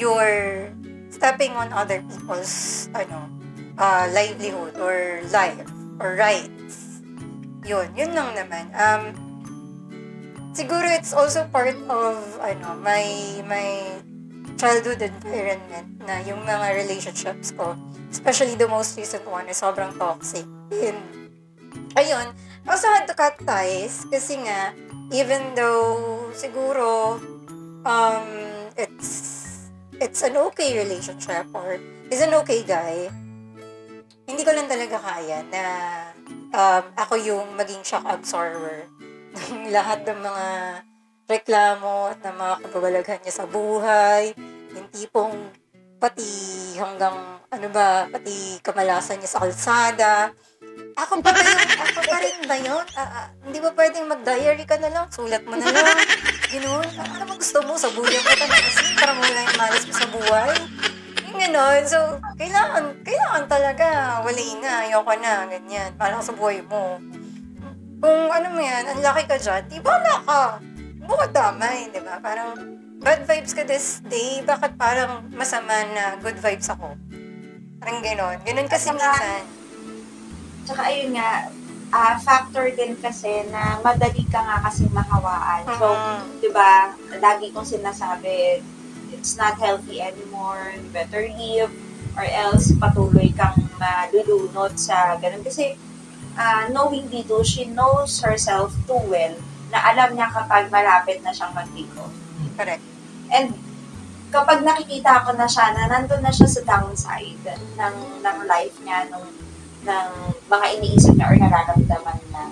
[0.01, 0.73] you're
[1.17, 3.25] stepping on other people's, ano,
[3.81, 5.65] uh, livelihood or life
[5.97, 7.01] or rights.
[7.65, 8.69] Yun, yun lang naman.
[8.77, 9.03] Um,
[10.53, 13.05] siguro it's also part of ano my
[13.45, 13.97] my
[14.57, 17.77] childhood environment na yung mga relationships ko,
[18.09, 20.45] especially the most recent one is sobrang toxic.
[20.73, 20.97] And
[21.93, 22.33] ayun,
[22.65, 24.73] I also had to cut ties kasi nga
[25.13, 27.21] even though siguro
[27.85, 28.27] um
[29.97, 33.09] it's an okay relationship or is an okay guy,
[34.27, 35.63] hindi ko lang talaga kaya na
[36.53, 38.85] um, ako yung maging shock absorber
[39.33, 40.47] ng lahat ng mga
[41.27, 44.31] reklamo at ng mga kababalaghan niya sa buhay.
[44.75, 45.35] Yung tipong
[45.97, 50.31] pati hanggang, ano ba, pati kamalasan niya sa kalsada.
[50.97, 51.67] Ako pa ba yun?
[51.73, 52.85] Ako pa rin ba yun?
[52.93, 55.05] Ah, ah, hindi ba pwedeng mag-diary ka na lang?
[55.09, 55.97] Sulat mo na lang.
[56.47, 56.87] Ganoon.
[56.95, 57.73] Ah, ano mo gusto mo?
[57.75, 60.51] Sabuyan ka na kasi para mo lang yung malas mo sa buhay.
[61.27, 61.81] Yung gano'n.
[61.83, 61.99] So,
[62.39, 63.87] kailangan, kailangan talaga.
[64.23, 64.87] Wali na.
[64.87, 65.43] Ayoko na.
[65.45, 65.91] Ganyan.
[65.99, 67.03] Para sa buhay mo.
[67.97, 70.61] Kung ano mo yan, ang laki ka dyan, di bala ka.
[71.01, 72.21] Mo damay, di ba?
[72.21, 72.53] Parang,
[73.01, 76.93] bad vibes ka this day, bakit parang masama na good vibes ako?
[77.81, 78.37] Parang gano'n.
[78.45, 79.43] Gano'n kasi saka- minsan.
[80.67, 81.49] Tsaka ayun nga,
[81.91, 85.63] ah, factor din kasi na madali ka nga kasi mahawaan.
[85.79, 86.43] So, Mhm.
[86.43, 88.59] di ba, lagi kong sinasabi,
[89.15, 91.71] it's not healthy anymore, you better leave,
[92.19, 95.45] or else patuloy kang malulunod sa ganun.
[95.45, 95.79] Kasi,
[96.35, 99.35] ah, knowing dito, she knows herself too well
[99.71, 101.55] na alam niya kapag malapit na siyang
[101.99, 102.13] off.
[102.55, 102.83] Correct.
[103.31, 103.53] And
[104.31, 107.43] kapag nakikita ko na siya, na nandun na siya sa downside
[107.75, 109.23] ng, ng life niya, ng,
[109.85, 110.09] ng
[110.49, 112.43] mga iniisip niya or nararamdaman na,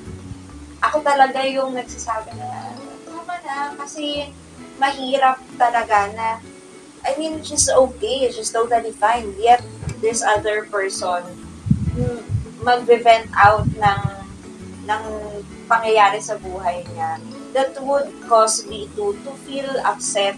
[0.83, 2.73] ako talaga yung nagsasabi na,
[3.07, 4.29] tama na, kasi
[4.77, 6.27] mahirap talaga na,
[7.05, 9.61] I mean, she's okay, she's totally fine, yet
[10.01, 11.21] this other person
[12.65, 14.01] mag-vent out ng
[14.85, 15.03] ng
[15.69, 17.21] pangyayari sa buhay niya
[17.53, 20.37] that would cause me to to feel upset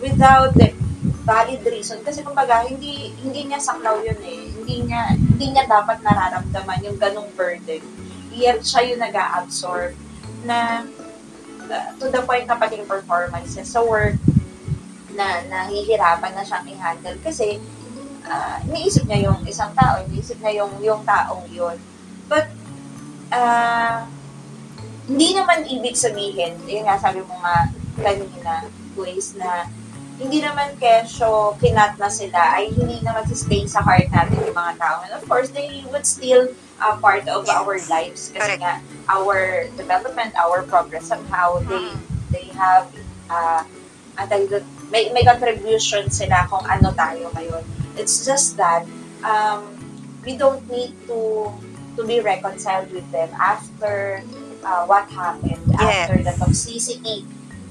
[0.00, 0.72] without the
[1.28, 2.00] valid reason.
[2.00, 4.48] Kasi kumbaga hindi hindi niya saklaw yun eh.
[4.48, 7.84] Hindi niya hindi niya dapat nararamdaman yung ganong burden.
[8.32, 9.92] Yet siya yung nag-absorb
[10.48, 10.88] na
[11.68, 14.16] uh, to the point na pati yung performance niya sa work
[15.12, 17.20] na nahihirapan na siyang i-handle.
[17.20, 17.60] Kasi
[18.24, 21.76] uh, iniisip niya yung isang tao iniisip niya yung yung taong yun.
[22.24, 22.48] But
[23.28, 24.08] uh,
[25.08, 29.64] hindi naman ibig sabihin, yun nga sabi mo nga kanina, ways na
[30.18, 34.74] hindi naman kesyo kinat na sila ay hindi na mag-stay sa heart natin yung mga
[34.76, 35.06] tao.
[35.06, 36.50] And of course, they would still
[36.82, 37.54] uh, part of Yes.
[37.54, 38.62] our lives kasi Correct.
[38.62, 38.74] nga
[39.06, 41.96] our development, our progress somehow they Mhm.
[42.34, 42.90] they have
[43.30, 43.62] uh,
[44.90, 47.62] may may contribution sila kung ano tayo ngayon.
[47.94, 48.82] It's just that
[49.22, 49.70] um,
[50.24, 51.50] we don't need to
[51.98, 54.22] to be reconciled with them after
[54.62, 56.10] uh, what happened, Yes.
[56.10, 57.26] after the toxicity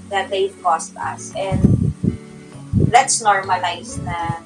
[0.10, 1.32] that they've caused us.
[1.36, 1.60] And
[2.98, 4.42] let's normalize na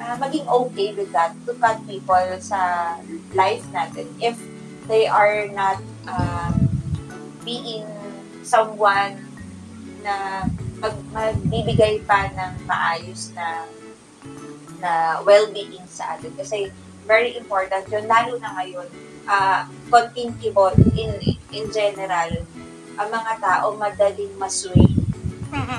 [0.00, 2.96] uh, maging okay with that to cut people sa
[3.36, 4.40] life natin if
[4.88, 5.76] they are not
[6.08, 6.48] uh,
[7.44, 7.84] being
[8.40, 9.20] someone
[10.00, 10.48] na
[10.80, 13.68] mag, magbibigay pa ng maayos na
[14.80, 16.32] na well-being sa atin.
[16.40, 16.72] Kasi
[17.04, 18.88] very important yun, lalo na ngayon,
[19.28, 21.20] uh, konting kibot in,
[21.52, 22.32] in general,
[22.96, 24.88] ang mga tao madaling masway.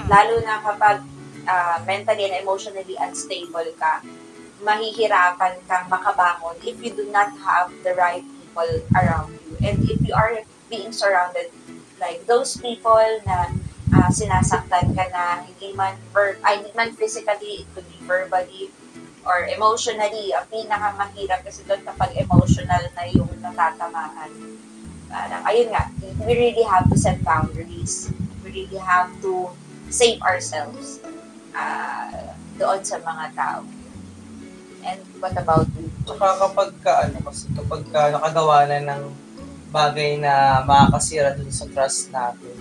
[0.06, 1.02] Lalo na kapag
[1.48, 4.02] ah, mentally and emotionally unstable ka,
[4.62, 9.58] mahihirapan kang makabangon if you do not have the right people around you.
[9.62, 11.50] And if you are being surrounded
[11.98, 13.50] like those people na
[13.94, 18.74] ah, sinasaktan ka na hindi man ver- ay, hindi man physically, it could be verbally
[19.22, 24.34] or emotionally, ang pinakamahirap kasi doon kapag emotional na yung natatamaan.
[25.12, 25.94] Parang, ayun nga,
[26.26, 28.10] we really have to set boundaries.
[28.42, 29.54] We really have to
[29.94, 31.04] save ourselves
[31.56, 33.62] uh, doon sa mga tao.
[34.82, 35.88] And what about you?
[36.04, 39.04] Tsaka kapag ka, ano, kasi kapag ka nakagawa na ng
[39.70, 42.58] bagay na makakasira dun sa trust natin,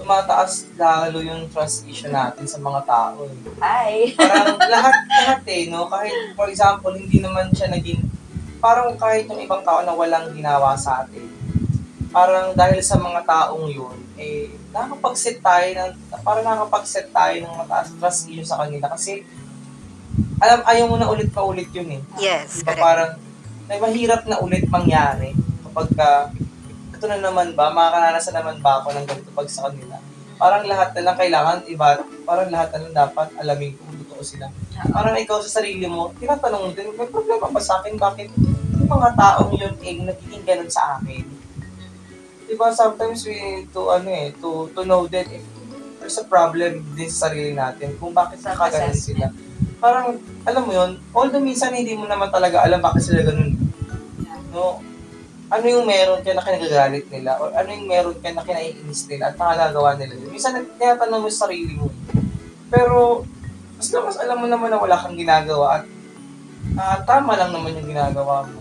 [0.00, 3.28] tumataas lalo yung trust issue natin sa mga tao.
[3.28, 3.36] Eh.
[3.60, 3.92] Hi!
[4.16, 5.84] Parang lahat, lahat eh, no?
[5.92, 8.00] Kahit, for example, hindi naman siya naging,
[8.60, 11.28] parang kahit yung ibang tao na walang ginawa sa atin,
[12.10, 15.90] parang dahil sa mga taong yun, eh, nakakapag-set tayo ng,
[16.26, 19.22] parang nakakapag-set tayo ng mataas trust issue sa kanila kasi
[20.42, 22.02] alam, ayaw mo na ulit pa ulit yun eh.
[22.18, 22.82] Yes, Diba correct.
[22.82, 23.10] parang,
[23.70, 25.30] may mahirap na ulit mangyari
[25.70, 26.10] kapag ka,
[26.90, 29.96] ito na naman ba, makakaranasan naman ba ako ng ganito pag sa kanila?
[30.40, 34.50] Parang lahat na lang kailangan, iba, parang lahat na lang dapat alamin kung totoo sila.
[34.90, 37.94] Parang ikaw sa sarili mo, tinatanong din, may problema ba sa akin?
[37.94, 38.28] Bakit
[38.80, 41.39] yung mga taong yun eh, nagiging ganun sa akin?
[42.50, 45.46] Diba, sometimes we to, ano eh, to, to know that if
[46.02, 49.30] there's a problem din sa sarili natin, kung bakit nakaganon sila.
[49.78, 53.54] Parang, alam mo yun, although minsan hindi mo naman talaga alam bakit sila ganun.
[54.50, 54.82] No?
[55.46, 59.30] Ano yung meron ka na kinagagalit nila or ano yung meron ka na kinaiinis nila
[59.30, 60.18] at nakagagawa nila.
[60.26, 61.86] Minsan, tinatanong mo sa sarili mo.
[62.66, 63.22] Pero,
[63.78, 65.84] mas mas alam mo naman na wala kang ginagawa at
[66.76, 68.59] ah, tama lang naman yung ginagawa mo.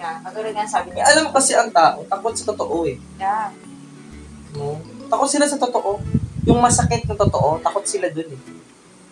[0.00, 1.04] Yeah, katulad nga sabi Eh, niya.
[1.06, 2.96] alam mo kasi ang tao, takot sa totoo eh.
[3.20, 3.52] Yeah.
[4.56, 4.80] No?
[5.06, 6.00] Takot sila sa totoo.
[6.42, 8.40] Yung masakit na totoo, takot sila dun eh.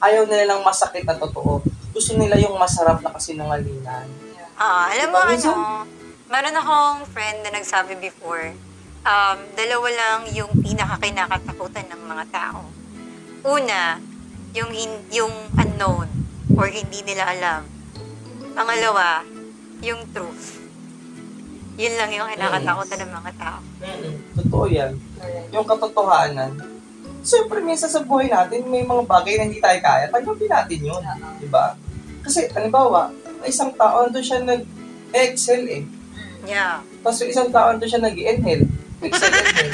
[0.00, 1.60] Ayaw nila lang masakit na totoo.
[1.92, 4.08] Gusto nila yung masarap na kasinungalingan.
[4.56, 5.84] Ah, alam mo Diba, ano,
[6.26, 8.56] meron akong friend na nagsabi before,
[9.04, 12.64] um, dalawa lang yung pinakakinakatakutan ng mga tao.
[13.44, 14.00] Una,
[14.50, 16.08] yung, hin- yung unknown
[16.50, 17.62] or hindi nila alam.
[18.50, 19.22] Pangalawa,
[19.78, 20.57] yung truth.
[21.78, 23.58] Yun lang yung kinakatakutan ng mga tao.
[24.34, 24.92] Totoo yan.
[25.54, 26.58] Yung katotohanan.
[27.22, 30.10] Siyempre, minsan sa buhay natin, may mga bagay na hindi tayo kaya.
[30.10, 31.02] Tanggapin natin yun.
[31.38, 31.78] Di ba?
[32.20, 35.82] Kasi, halimbawa, may isang tao, doon siya nag-excel eh.
[36.42, 36.82] Yeah.
[36.98, 38.66] Tapos yung isang tao, doon siya nag-inhale.
[38.98, 39.70] Excel, inhale.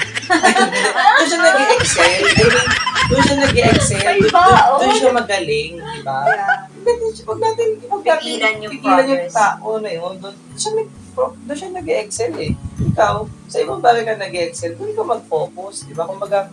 [1.17, 2.13] doon siya nag-excel.
[3.05, 4.17] Doon siya nag-excel.
[4.19, 4.33] Doon-
[4.81, 4.97] Doon Oo.
[4.97, 5.77] siya magaling.
[5.77, 6.25] Di ba?
[6.25, 10.15] Huwag natin, huwag natin, huwag natin Pigilan yung pigilan yung tao na yun.
[10.21, 12.53] Doon siya, nag, doon siya nag-excel eh.
[12.85, 13.15] Ikaw,
[13.49, 15.85] sa ibang bagay ka nag-excel, doon ka mag-focus.
[15.85, 16.05] Di ba?
[16.05, 16.53] Kumbaga,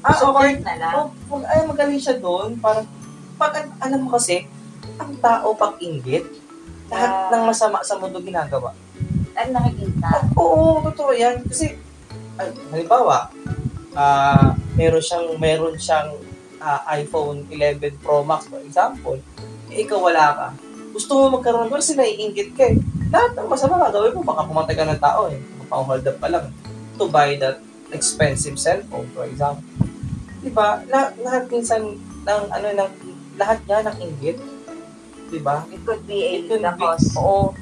[0.00, 0.58] ah, So, okay.
[0.60, 0.94] na lang.
[0.96, 2.56] Oh, pag, ay, magaling siya doon.
[2.56, 2.86] Parang,
[3.36, 4.46] pag, alam mo kasi,
[4.96, 6.26] ang tao pag inggit,
[6.86, 7.28] lahat Ah.
[7.32, 8.72] ng masama sa mundo ginagawa.
[9.32, 10.06] Ano nakikita?
[10.06, 11.40] Ah, Oo, totoo yan.
[11.44, 11.74] Kasi,
[12.36, 13.28] ay, halimbawa,
[13.92, 16.16] ah meron siyang, meron siyang
[16.62, 19.18] ah, iPhone 11 Pro Max, for example.
[19.74, 20.48] Eh, ikaw wala ka.
[20.94, 22.78] Gusto mo magkaroon, kasi naiingit ka eh.
[23.10, 25.40] Lahat ng masama gagawin mo, baka pumatay ka ng tao eh.
[25.66, 26.46] Pang-hold up pa lang.
[27.00, 27.58] To buy that
[27.90, 29.66] expensive cellphone, for example.
[30.40, 30.86] Diba?
[30.86, 32.90] Lahat, lahat minsan, ng, ano, ng,
[33.36, 34.38] lahat niya ng inggit.
[35.32, 35.64] Diba?
[35.72, 37.16] It could be a It could be- cause.
[37.16, 37.56] Oo.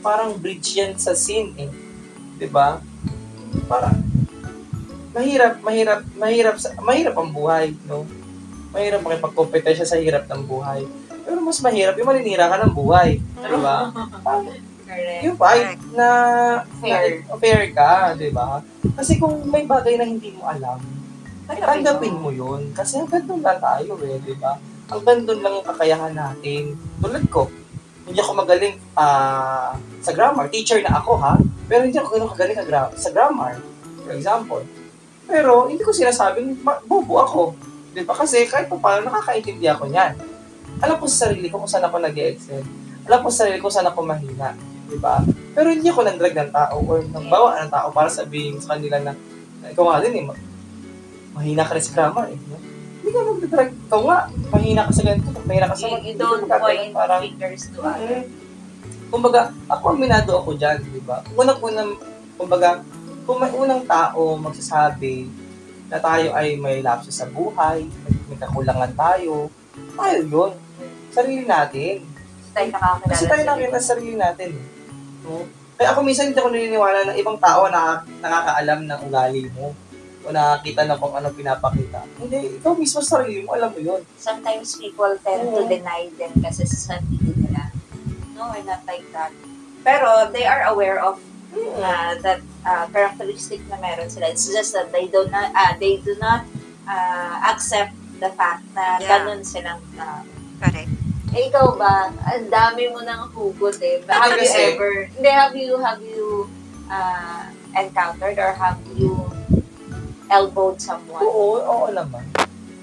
[0.00, 1.68] Parang bridge yan sa sin eh.
[2.40, 2.80] 'Di ba?
[3.68, 4.00] Parang
[5.12, 8.08] mahirap, mahirap, mahirap, sa, mahirap ang buhay, no?
[8.70, 10.86] Mahirap makipagkompetensya sa hirap ng buhay.
[11.26, 13.18] Pero mas mahirap yung maninira ka ng buhay.
[13.18, 13.90] Di ba?
[14.90, 15.22] Correct.
[15.22, 16.08] Yung fight na
[16.82, 17.22] Fair.
[17.22, 18.58] na fair ka, di ba?
[18.98, 20.82] Kasi kung may bagay na hindi mo alam,
[21.46, 22.74] tanggapin mo yun.
[22.74, 24.58] Kasi hanggang doon lang tayo eh, di ba?
[24.90, 26.74] Hanggang doon lang yung kakayahan natin.
[26.98, 27.46] Tulad ko,
[28.02, 30.50] hindi ako magaling ah, sa grammar.
[30.50, 31.38] Teacher na ako ha,
[31.70, 33.62] pero hindi ako ganun kagaling sa, gra- sa grammar.
[34.02, 34.62] For example.
[35.30, 36.58] Pero hindi ko sinasabing
[36.90, 37.42] bobo ako.
[37.90, 38.14] Di ba?
[38.14, 40.14] Kasi kahit pa paano nakakaintindi ako niyan.
[40.80, 42.62] Alam ko sa sarili ko kung saan ako nag excel
[43.10, 44.54] Alam ko sa sarili ko kung saan ako mahina.
[44.86, 45.18] Di ba?
[45.54, 49.02] Pero hindi ako nang-drag ng tao or nang bawa ng tao para sabihin sa kanila
[49.02, 49.12] na,
[49.60, 50.44] na ikaw nga din eh, ma-
[51.34, 52.38] mahina ka rin sa grammar eh.
[52.38, 52.58] no?
[53.00, 53.70] Hindi ka mag-drag.
[53.90, 54.18] Ikaw nga,
[54.54, 58.26] mahina ka sa ganito, mahina ka sa You, you don't point parang, fingers to others.
[59.10, 61.18] Kumbaga, ako aminado ako dyan, di ba?
[61.34, 61.98] Unang-unang,
[62.38, 62.78] kumbaga,
[63.26, 65.26] kung may unang tao magsasabi
[65.90, 69.50] na tayo ay may lapses sa buhay, may, may kakulangan tayo,
[69.92, 70.52] tayo yun.
[71.10, 72.06] Sarili natin.
[72.06, 73.10] Kasi tayo nakakilala.
[73.10, 74.48] Kasi tayo sa sarili natin.
[74.54, 74.66] eh.
[75.26, 75.42] No?
[75.74, 79.72] Kaya ako minsan hindi ako naniniwala na ibang tao na nakakaalam ng ugali mo
[80.20, 82.04] o nakakita na kung ano pinapakita.
[82.20, 84.04] Hindi, ikaw mismo sa sarili mo, alam mo yun.
[84.20, 85.70] Sometimes people tend to Oo.
[85.72, 87.72] deny them kasi sa sarili nila.
[88.36, 89.32] No, we're not like that.
[89.80, 91.16] Pero they are aware of
[91.54, 94.30] uh, that uh, characteristic na meron sila.
[94.30, 96.46] It's just that they do not uh, they do not
[96.86, 99.24] uh, accept the fact na Yeah.
[99.24, 100.22] ganun silang uh,
[100.60, 100.92] Correct.
[101.32, 104.02] eh, ikaw ba, ang dami mo nang hugot eh.
[104.04, 106.50] But have you ever, hindi, have you, have you
[106.90, 109.30] uh, encountered or have you
[110.28, 111.22] elbowed someone?
[111.22, 112.26] Oo, oo naman.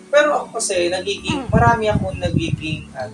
[0.08, 3.14] Pero ako kasi, nagiging, marami akong nagiging, ano,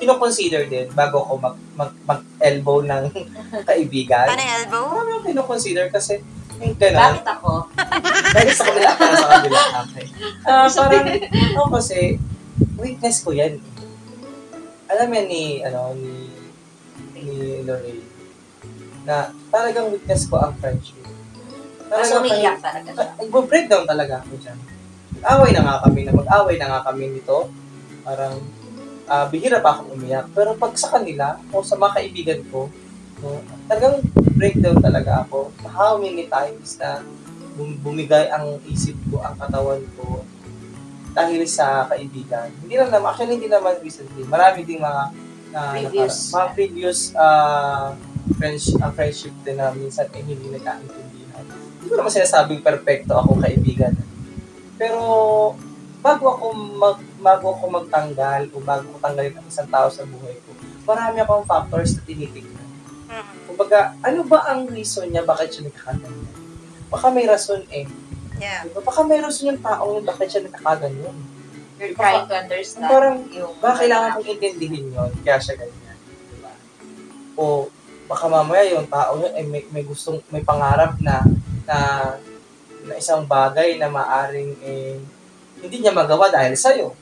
[0.00, 3.04] kinoconsider din bago ako mag, mag, mag-elbow ng
[3.68, 4.26] kaibigan.
[4.26, 4.84] Paano yung elbow?
[4.96, 6.24] Marami akong kinoconsider kasi,
[6.60, 7.52] yung gano'n, Bakit ako?
[8.34, 10.04] dahil sa kabila, para sa kabila, okay.
[10.48, 11.06] Ah, parang,
[11.56, 11.98] ako kasi,
[12.80, 13.60] weakness ko yan.
[14.88, 16.12] Alam yan ni, ano, ni,
[17.14, 17.24] ni
[17.62, 18.04] Lorraine,
[19.04, 20.96] na talagang weakness ko ang friendship.
[21.90, 23.10] Mas Talagang umiiyak talaga siya.
[23.18, 24.58] Nag-breakdown talaga ako dyan.
[25.20, 27.50] Away na nga kami na mag-away na nga kami nito.
[28.06, 28.38] Parang
[29.10, 30.30] ah, bihira pa akong umiyak.
[30.30, 32.70] Pero pag sa kanila o sa mga kaibigan ko,
[33.20, 33.98] no, talagang
[34.38, 35.50] breakdown talaga ako.
[35.66, 37.02] How many times na
[37.58, 40.22] bum- bumigay ang isip ko, ang katawan ko
[41.10, 42.54] dahil sa kaibigan.
[42.62, 44.22] Hindi lang naman, actually hindi naman recently.
[44.30, 45.02] Marami ding mga
[45.50, 46.30] na, Previous.
[46.30, 47.90] nakara- mga previous ah,
[48.38, 51.44] friendship, ah, friendship din na minsan eh, hindi nagkaintindihan.
[51.82, 53.90] Hindi ko naman sinasabing perfecto ako kaibigan.
[54.78, 55.02] Pero
[56.00, 60.36] bago ako mag bago ako magtanggal o bago ko tanggalin ang isang tao sa buhay
[60.44, 60.50] ko,
[60.88, 62.68] marami akong factors na tinitignan.
[63.10, 63.36] Mhm.
[63.46, 66.36] Kumbaga, ano ba ang reason niya bakit siya nagkakaganyan?
[66.90, 67.84] Baka may rason eh.
[68.40, 68.64] Yeah.
[68.64, 68.80] Diba?
[68.80, 71.16] Baka may rason yung taong yun bakit siya nagkakaganyan.
[71.80, 73.56] You're trying to understand Parang, yung...
[73.56, 75.96] Baka kailangan kong intindihin yun, kaya siya ganyan.
[76.32, 76.52] Diba?
[77.36, 77.68] O
[78.10, 81.22] baka mamaya yung tao yun ay may, may gustong, may pangarap na,
[81.62, 81.78] na,
[82.82, 84.98] na isang bagay na maaring eh,
[85.60, 86.92] hindi niya magawa dahil sa'yo.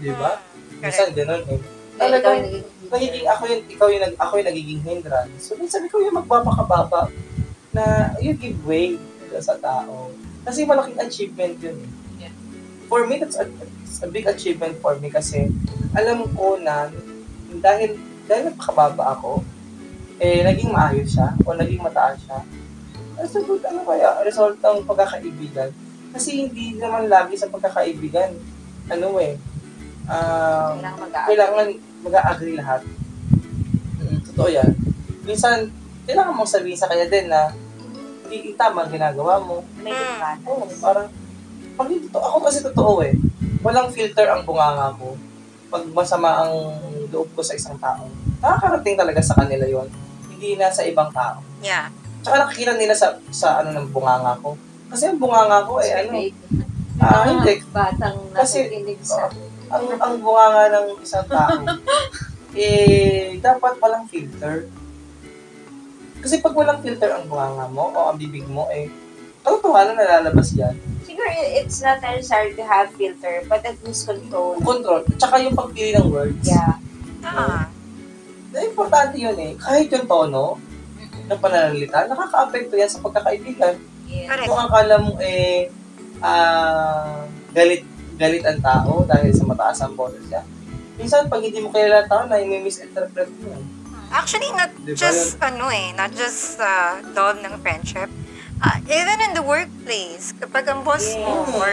[0.00, 0.40] Di ba?
[0.40, 1.60] Mm, Minsan ganun eh.
[2.00, 2.40] Talagang
[2.88, 5.36] nagiging ako yung ikaw yung nag, ako yung nagiging hindrance.
[5.38, 7.12] So minsan ikaw yung magpapakababa
[7.70, 7.84] na
[8.18, 8.96] you give way
[9.38, 10.08] sa tao.
[10.42, 11.76] Kasi malaking achievement yun.
[11.76, 11.90] eh.
[12.26, 12.34] Yeah.
[12.88, 13.44] For me, that's a,
[13.84, 15.52] it's a big achievement for me kasi
[15.92, 16.88] alam ko na
[17.60, 19.42] dahil dahil napakababa ako,
[20.16, 22.40] eh, naging maayos siya o naging mataas siya.
[23.18, 25.74] That's a good, ano kaya, result ng pagkakaibigan.
[26.10, 28.34] Kasi hindi naman lagi sa pagkakaibigan,
[28.90, 29.38] ano eh,
[30.10, 30.74] ah,
[31.26, 31.66] Kailangan
[32.02, 32.82] mag-agree lahat.
[34.00, 34.70] Mm, totoo yan.
[35.22, 35.70] Minsan,
[36.04, 37.52] kailangan mong sabihin sa kanya din na
[38.26, 39.62] hindi tama ang ginagawa mo.
[39.78, 40.00] May Mm.
[40.00, 40.42] difference.
[40.46, 41.06] Oo, parang,
[41.76, 43.14] pag hindi totoo, ako kasi totoo eh.
[43.60, 45.14] Walang filter ang bunganga ko.
[45.70, 46.52] Pag masama ang
[47.10, 49.86] loob ko sa isang tao, nakakarating talaga sa kanila yon
[50.26, 51.38] Hindi na sa ibang tao.
[51.60, 51.92] Yeah.
[52.20, 54.56] Tsaka nakikita nila sa, sa ano ng bunganga ko.
[54.90, 56.10] Kasi ang bunganga ko eh, ano,
[56.98, 59.30] ah, hindi, Batang Kasi- nakikinig sa...
[59.70, 61.62] ang ang bunganga ng isang tao,
[62.58, 64.66] eh, dapat walang filter.
[66.20, 68.90] Kasi pag walang filter ang bunganga mo o ang bibig mo, eh,
[69.46, 70.74] katotohanan na lalabas yan.
[71.06, 74.58] Siguro it's not necessary to have filter, but at least control.
[74.58, 75.06] Control.
[75.16, 76.44] Tsaka yung pagpili ng words.
[76.44, 76.76] Yeah.
[77.24, 77.70] Ah.
[78.50, 79.54] Na importante yun eh.
[79.54, 80.58] Kahit yung tono
[81.30, 83.78] ng pananalita, nakaka-apekto yan sa pagkakaibigan.
[84.10, 84.26] Yeah.
[84.26, 84.48] Correct.
[84.50, 85.70] Kung akala mo eh,
[86.18, 87.22] ah,
[87.54, 87.86] galit
[88.20, 90.44] galit ang tao dahil sa mataas ang boses niya.
[91.00, 93.56] Minsan, pag hindi mo kilala ang tao, na misinterpret mo.
[94.12, 98.12] Actually, not Di ba just, ano eh, not just sa loob ng friendship.
[98.60, 101.60] Ah, even in the workplace, kapag ang boss mo, Yeah.
[101.62, 101.72] or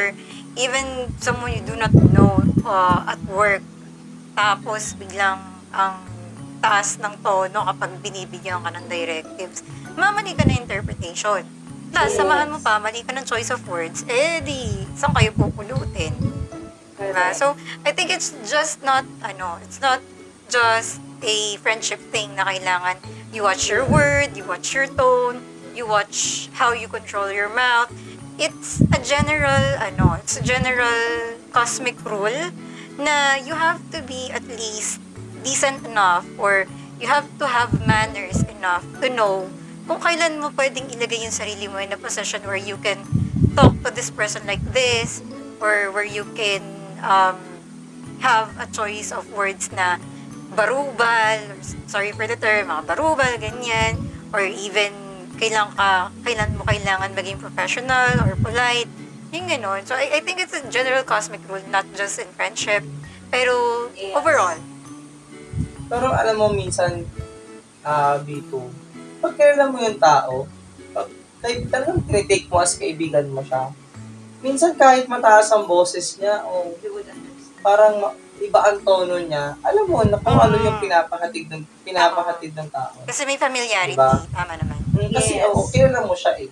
[0.55, 3.65] even someone you do not know uh, at work,
[4.37, 5.43] tapos biglang
[5.75, 6.07] ang
[6.63, 9.67] taas ng tono kapag binibigyan ka ng directives,
[9.99, 11.43] mamali ka na interpretation.
[11.93, 12.17] Yes.
[12.17, 16.13] samahan mo pa, mali ka ng choice of words, eh di, saan kayo pupulutin?
[16.97, 17.29] Diba?
[17.37, 17.53] So,
[17.85, 20.01] I think it's just not, ano, it's not
[20.49, 22.97] just a friendship thing na kailangan
[23.33, 25.43] you watch your word, you watch your tone,
[25.75, 27.91] you watch how you control your mouth.
[28.39, 32.51] It's a general, ano, it's a general cosmic rule
[32.97, 35.01] na you have to be at least
[35.43, 36.65] decent enough or
[37.01, 39.49] you have to have manners enough to know
[39.87, 42.99] kung kailan mo pwedeng ilagay yung sarili mo in a position where you can
[43.55, 45.23] talk to this person like this
[45.63, 46.61] or where you can
[46.99, 47.39] um,
[48.19, 49.95] have a choice of words na
[50.53, 51.39] barubal,
[51.87, 53.95] sorry for the term, mga barubal, ganyan,
[54.35, 54.91] or even
[55.39, 58.89] kailan ka, kailan mo kailangan maging professional or polite,
[59.31, 59.85] yung ganun.
[59.85, 62.83] So, I, I think it's a general cosmic rule, not just in friendship,
[63.29, 64.17] pero yes.
[64.17, 64.57] overall.
[65.87, 67.05] Pero alam mo, minsan,
[67.85, 68.86] ah, uh, B2,
[69.27, 70.47] pagkailan mo yung tao,
[70.95, 71.07] pag
[71.43, 73.75] talagang tinitake mo as kaibigan mo siya,
[74.39, 76.71] minsan kahit mataas ang boses niya o
[77.59, 80.83] parang iba ang tono niya, alam mo na kung ano yung mm.
[80.85, 82.95] pinapahatid ng pinapahatid ng tao.
[83.03, 84.23] Kasi may familiarity, diba?
[84.29, 84.77] tama naman.
[84.93, 85.49] Mm, kasi yes.
[85.51, 86.49] oh, kilala mo siya eh.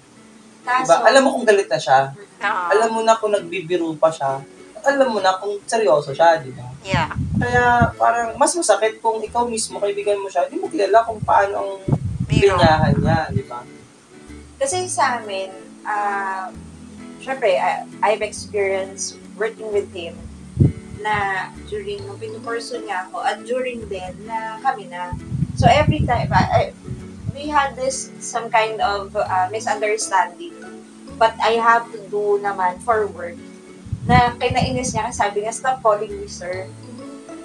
[0.66, 0.98] Diba?
[1.06, 2.10] Alam mo kung galit na siya.
[2.42, 2.74] Uh-oh.
[2.74, 4.42] Alam mo na kung nagbibiro pa siya.
[4.82, 6.66] Alam mo na kung seryoso siya, di ba?
[6.82, 7.14] Yeah.
[7.38, 11.54] Kaya parang mas masakit kung ikaw mismo, kaibigan mo siya, hindi mo kilala kung paano
[11.62, 11.74] ang
[12.36, 12.56] Biro.
[12.60, 13.60] linyahan niya, di ba?
[14.56, 15.52] kasi sa amin,
[15.84, 16.52] ah,
[17.20, 20.16] syempre, I, I've experienced working with him
[21.04, 25.14] na during nung pinupurso niya ako at during din na kami na.
[25.60, 26.74] So every time, I, I-
[27.36, 30.56] we had this some kind of uh, misunderstanding
[31.20, 33.36] but I have to do naman for work
[34.08, 36.64] na kinainis niya kasi sabi niya, stop calling me sir.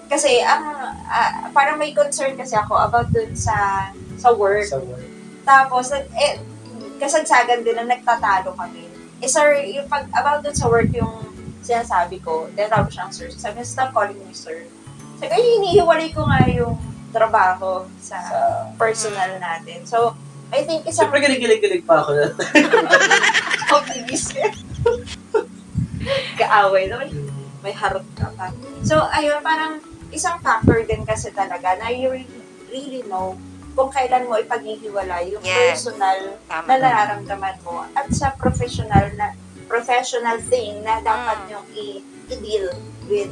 [0.07, 0.63] Kasi ang
[1.11, 4.69] ah, parang may concern kasi ako about dun sa sa work.
[4.69, 5.09] Sa work.
[5.49, 6.37] Tapos, eh,
[7.01, 8.85] kasagsagan din na nagtatalo kami.
[9.25, 11.25] Eh, sir, yung pag, about dun sa work yung
[11.65, 13.33] sinasabi ko, tinatawag siyang sir.
[13.33, 14.69] Sabi niya, stop calling me sir.
[15.17, 16.77] Sabi, ay, hinihiwalay ko nga yung
[17.11, 18.39] trabaho sa Sa...
[18.77, 19.85] personal natin.
[19.89, 20.13] So,
[20.51, 22.27] I think isang Siyempre, gilig-gilig pa ako na.
[23.77, 24.35] optimist
[26.41, 27.09] Kaaway naman.
[27.61, 28.51] May harot ka pa.
[28.83, 29.79] So, ayun, parang
[30.11, 32.41] isang factor din kasi talaga na you really,
[32.73, 33.39] really know
[33.73, 35.81] kung kailan mo ipaghihiwalay yung Yes.
[35.81, 36.67] personal Tama.
[36.67, 39.33] na nararamdaman mo at sa professional na
[39.67, 41.51] professional thing na dapat Mm.
[41.51, 42.67] yung i- i-deal
[43.07, 43.31] with.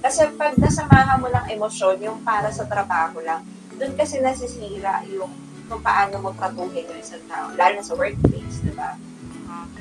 [0.00, 5.32] Kasi pag nasamahan mo lang emosyon, yung para sa trabaho lang, doon kasi nasisira yung
[5.64, 8.96] kung paano mo tratuhin yung isang tao, lalo na sa workplace, di ba?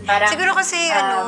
[0.03, 1.19] Parang, Siguro kasi, um, ano,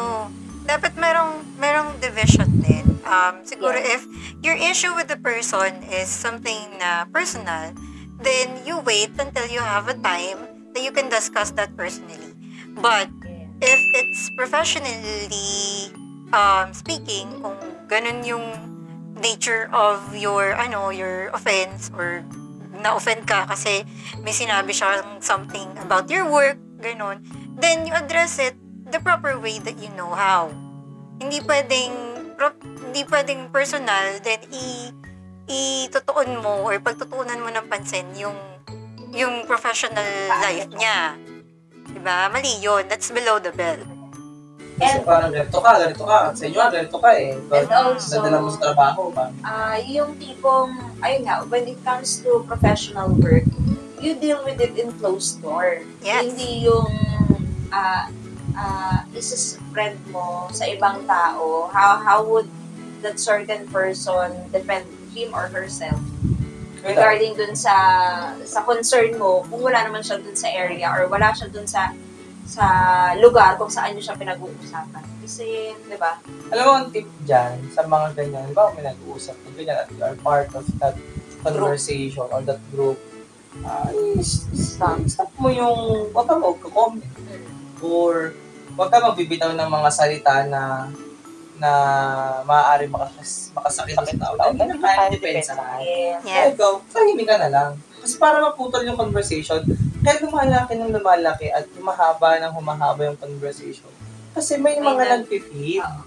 [0.63, 2.83] dapat merong, merong division din.
[3.03, 3.99] Um, siguro Yes.
[3.99, 4.01] if
[4.41, 7.71] your issue with the person is something na personal,
[8.19, 12.35] then you wait until you have a time that you can discuss that personally.
[12.75, 13.07] But
[13.61, 15.91] if it's professionally
[16.35, 17.55] um, speaking, kung
[17.87, 18.45] ganun yung
[19.19, 22.23] nature of your, ano, your offense or
[22.75, 23.87] na-offend ka kasi
[24.19, 27.23] may sinabi siya something about your work, ganun,
[27.55, 28.55] then you address it
[28.91, 30.51] the proper way that you know how.
[31.23, 31.95] Hindi pwedeng,
[32.35, 34.91] pro- hindi pwedeng personal, then i
[35.45, 38.35] itutuon mo or pagtutuunan mo ng pansin yung
[39.15, 40.05] yung professional
[40.43, 41.15] life niya.
[41.87, 42.27] Diba?
[42.27, 42.83] Mali yun.
[42.89, 43.85] That's below the belt.
[44.75, 46.35] Kasi And- parang ganito ka, ganito ka.
[46.35, 47.39] Sa inyo, ganito ka eh.
[47.39, 49.31] And also- Dadala mo sa trabaho ba?
[49.39, 53.47] Ah, yung tipong, ayun nga, when it comes to professional work,
[54.03, 55.79] you deal with it in closed door.
[56.03, 56.27] Yes.
[56.27, 56.91] Hindi yung
[57.71, 58.11] ah
[58.55, 61.71] ah isa-spread mo sa ibang tao.
[61.71, 62.51] How how would
[62.99, 64.85] that certain person defend
[65.15, 65.97] him or herself
[66.85, 67.73] regarding dun sa
[68.45, 71.89] sa concern mo kung wala naman siya dun sa area or wala siya dun sa
[72.45, 72.65] sa
[73.17, 75.01] lugar kung saan niyo siya pinag-uusapan.
[75.25, 76.21] Kasi, di ba?
[76.53, 79.97] Alam mo, ang tip dyan, sa mga ganyan, ba may nag-uusap ng ganyan at you
[80.05, 80.93] are part of that
[81.41, 83.01] conversation or that group,
[84.13, 87.09] is- stop, stop mo yung, wag ka mag-comment.
[87.81, 88.37] Or,
[88.77, 90.93] wag ka magbibitaw ng mga salita na
[91.55, 91.71] na
[92.43, 94.33] maaari makas, makasakit sa tao.
[94.35, 95.55] Dahil ganun kaya depensa.
[95.79, 96.19] Yes.
[96.21, 97.71] Kaya ikaw, tahimik ka na lang.
[97.97, 99.63] Kasi para maputol yung conversation,
[99.99, 103.89] kaya lumalaki ng lumalaki at humahaba ng humahaba yung conversation.
[104.31, 106.01] Kasi may May mga nag- nag-feel, Oo.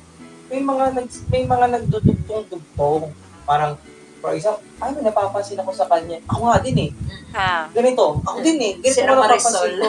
[0.46, 3.03] may mga nag may mga nagdudugtong-dugtong.
[3.42, 3.80] Parang,
[4.20, 6.20] for example, ay, may napapansin ako sa kanya.
[6.28, 6.90] Ako nga din eh.
[7.30, 7.72] Ha.
[7.72, 8.20] Ganito.
[8.20, 8.72] Ako din eh.
[8.76, 9.70] Ganito Sila ko Marisol.
[9.72, 9.88] napapansin ko.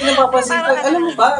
[0.00, 0.64] Napapansin ko.
[0.66, 1.30] Parang Alam mo ano ba,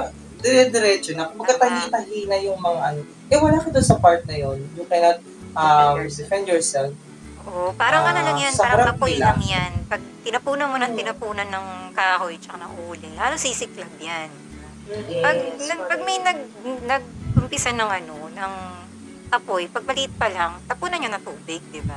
[0.40, 1.28] dire-diretso na.
[1.28, 3.00] Kumbaga tahi-tahi na yung mga ano.
[3.26, 5.20] Eh, wala ka doon sa part na yon You cannot
[5.52, 6.92] um, Defend yourself.
[7.42, 9.32] Oo, parang Ah, ano lang yan, sa parang apoy nila.
[9.32, 9.72] lang yan.
[9.86, 14.28] Pag tinapunan mo ng tinapunan ng kahoy tsaka ng uli, lalo sisiklab yan.
[15.20, 16.38] Pag, Yes, nag, pag may nag,
[16.84, 18.54] nag-umpisa ng ano, ng
[19.30, 21.96] apoy, pag maliit pa lang, tapunan nyo ng tubig, di ba?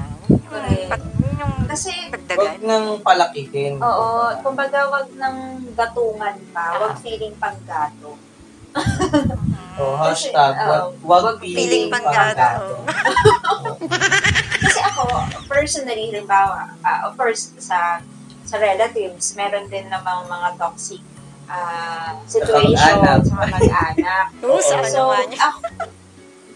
[0.88, 1.02] Pag,
[1.34, 2.62] yung Kasi, Huwag dagdagan.
[2.62, 3.82] nang palakihin.
[3.82, 5.38] oo, kumbaga wag ng
[5.74, 8.14] gatungan pa, wag feeling panggato.
[9.74, 12.86] Oh, Kasi, hashtag, oh, wag, wag feeling feeling panggato.
[14.64, 15.04] Kasi ako,
[15.46, 17.98] personally, halimbawa, ah, of course, sa
[18.44, 21.02] sa relatives, meron din namang mga toxic
[21.46, 24.28] ah, situation sa mga mag-anak.
[24.46, 25.42] Oo, sa ano so, niya.
[25.42, 25.60] ako,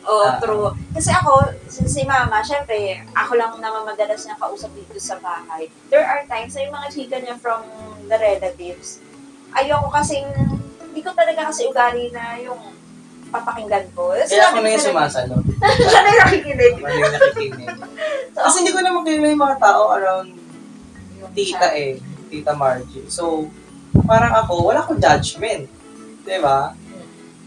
[0.08, 0.40] Oo, Ah.
[0.40, 0.72] true.
[0.94, 1.32] Kasi ako,
[1.68, 5.68] si, si mama, syempre, ako lang naman madalas niya kausap dito sa bahay.
[5.90, 7.66] There are times na yung mga chika niya from
[8.06, 9.04] the relatives,
[9.52, 10.30] ayoko kasing,
[10.90, 12.60] hindi ko talaga kasi ugali na yung
[13.28, 14.16] papakinggan ko.
[14.16, 15.44] Kaya ako na yung sumasalot.
[15.92, 16.74] Siya na yung nakikinig.
[16.80, 17.70] Ako na yung nakikinig.
[18.34, 20.30] Kasi hindi ko naman kilala yung mga tao around
[21.38, 22.02] tita eh.
[22.28, 23.08] Tita Margie.
[23.08, 23.48] So,
[24.10, 25.70] parang ako, wala akong judgment.
[26.26, 26.74] Di ba?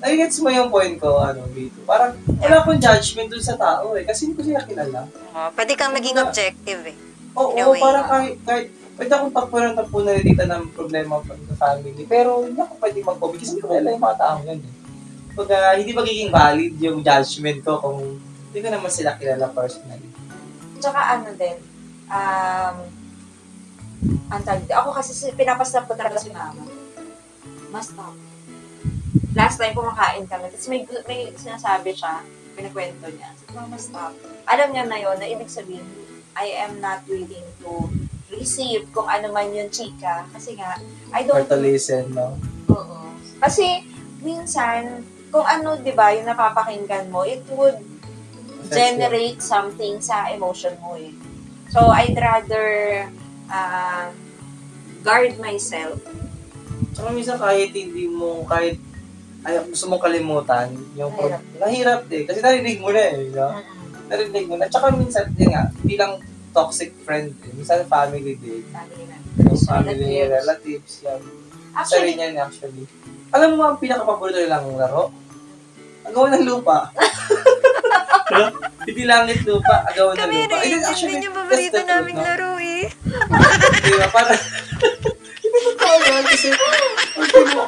[0.00, 1.76] Nagigets mo yung point ko, ano, dito.
[1.84, 4.08] Parang, wala akong judgment dun sa tao eh.
[4.08, 5.04] Kasi hindi ko sila kilala.
[5.10, 6.96] Oo, pwede kang naging objective eh.
[7.36, 7.80] Oo, a way.
[7.82, 8.68] parang kahit, kahit,
[9.00, 12.04] pwede akong tapunan tapunan ni tita ng problema pa sa family.
[12.04, 14.72] Pero hindi ako pwede mag-comment kasi hindi ko kilala yung mga tao yun eh.
[15.32, 20.04] Pag ah, hindi magiging valid yung judgment ko kung hindi ko naman sila kilala personally.
[20.76, 21.56] Tsaka ano din,
[22.12, 22.76] um,
[24.28, 24.74] ang dito.
[24.76, 26.60] Ako kasi si- pinapastap ko talaga si mama.
[27.72, 28.12] Mas stop.
[29.32, 32.20] Last time kumakain kami, tapos may, may sinasabi siya,
[32.52, 33.32] pinakwento niya.
[33.32, 34.12] Sabi, mama, stop.
[34.44, 35.86] Alam niya na yon na ibig sabihin,
[36.36, 37.88] I am not willing to
[38.30, 40.26] receive kung ano man yung chika.
[40.30, 40.78] Kasi nga,
[41.10, 42.38] I Or don't to listen, no?
[42.70, 43.10] Oo.
[43.42, 43.84] Kasi,
[44.22, 47.78] minsan, kung ano, di ba, yung napapakinggan mo, it would
[48.70, 51.10] generate something sa emotion mo eh.
[51.74, 53.06] So, I'd rather
[53.50, 54.10] uh,
[55.02, 55.98] guard myself.
[56.94, 58.78] Tsaka minsan kahit hindi mo, kahit
[59.40, 61.42] ay, gusto mong kalimutan, yung Mahirap.
[61.56, 62.28] nahirap eh.
[62.28, 63.56] Kasi narinig mo na eh, no?
[64.12, 64.68] Narinig mo na.
[64.68, 66.20] Tsaka minsan, yun nga, hindi lang
[66.50, 67.52] toxic friend eh.
[67.52, 68.62] Minsan family din.
[68.68, 69.16] Family na.
[69.40, 70.34] Yung family, Relatives.
[70.36, 71.20] relatives, yan.
[71.70, 72.84] Actually, rin yan actually.
[73.30, 75.14] Alam mo ang pinaka-paborito nilang laro?
[76.02, 76.90] Agawan ng lupa.
[78.88, 80.50] Hindi langit lupa, agawan ng Kami lupa.
[80.50, 82.24] rin, Ayun, actually, hindi yung that's paborito naming no?
[82.24, 82.82] laro eh.
[83.84, 84.06] Di ba?
[84.08, 84.32] Para,
[85.42, 86.48] hindi totoo yun kasi,
[87.12, 87.62] ultimo,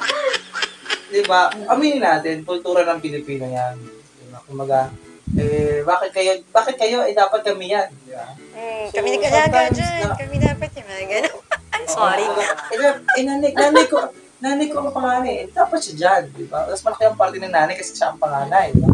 [1.13, 3.77] di ba, aminin natin, kultura ng Pilipino yan.
[4.17, 4.39] Di ba?
[4.43, 4.89] Kumaga,
[5.35, 7.89] eh, bakit kayo, bakit kayo, eh, dapat kami yan.
[7.99, 8.27] Di ba?
[8.53, 10.01] Mm, So, kami nag-alaga dyan.
[10.03, 11.37] na- Kami dapat yung mga gano'n.
[11.75, 12.27] I'm sorry.
[12.27, 12.79] Oo, Eh,
[13.17, 13.97] eh, nanay, nanay ko,
[14.39, 15.35] nanay ko ang panganay.
[15.39, 16.65] Eh, dapat siya dyan, di ba?
[16.65, 18.93] Tapos malaki ang parte ng nanay kasi siya ang panganay, di ba?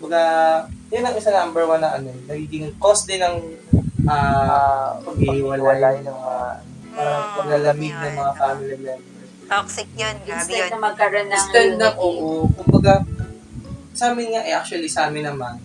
[0.00, 0.22] Baga,
[0.88, 3.36] yun ang isa number one na ano, nagiging cause din ng
[4.06, 6.36] ah paghihiwalay ng mga
[6.90, 9.08] parang Mm, paglalamig ng mga family members.
[9.46, 10.14] Toxic yun.
[10.20, 10.70] Grabe instead yun.
[10.72, 12.16] na magkaroon ng Stand up, unity.
[12.18, 12.48] oo.
[12.56, 12.94] Kumbaga,
[13.94, 15.58] sa amin nga, eh, actually sa amin naman,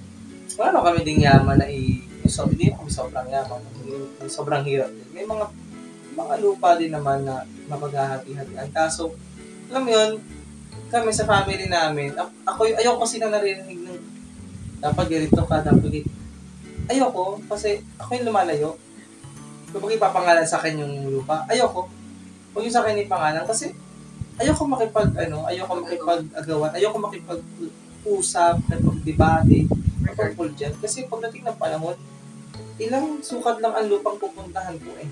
[0.56, 3.94] wala kami ding yaman na i so, hindi kami sobrang yaman, hindi,
[4.26, 5.08] sobrang hirap din.
[5.14, 5.46] May mga
[6.16, 8.72] mga lupa din naman na mapaghahati-hatian.
[8.72, 9.14] Kaso,
[9.70, 10.12] alam mo yun,
[10.90, 12.16] kami sa family namin,
[12.48, 14.00] ako, ayoko kasi na narinig ng
[14.80, 16.12] dapat ganito ka, dapat ganito.
[16.88, 18.80] Ayoko, kasi ako yung lumalayo.
[19.76, 21.90] Kapag ipapangalan sa akin yung lupa, ayoko.
[22.56, 23.76] Huwag yung sa akin ipangalan kasi
[24.40, 26.98] ayoko makipag, ano, ayoko makipag-agawan, ayoko
[28.06, 29.66] makipag-usap, makipag-debate,
[30.06, 30.74] makipag dyan.
[30.78, 31.98] Kasi pagdating ng panahon,
[32.78, 35.10] ilang sukat lang ang lupang pupuntahan ko eh.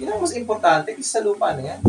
[0.00, 1.80] Yun ang mas importante kasi sa lupa na yan.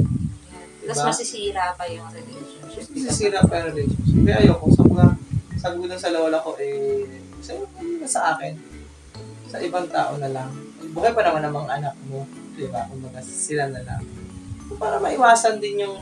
[0.84, 1.08] Tapos Diba?
[1.16, 2.84] masisira pa yung relationship.
[2.92, 4.20] Sisira pa yung relationship.
[4.28, 5.06] Kaya ayoko, sa mga
[5.62, 7.08] sabi ko lang sa lawala ko, eh,
[7.40, 8.54] sa, na sa akin,
[9.48, 10.52] sa ibang tao na lang.
[10.92, 12.84] Buhay pa naman ng mga anak mo, di ba?
[12.90, 14.02] Kung sila na lang.
[14.76, 16.02] Para maiwasan din yung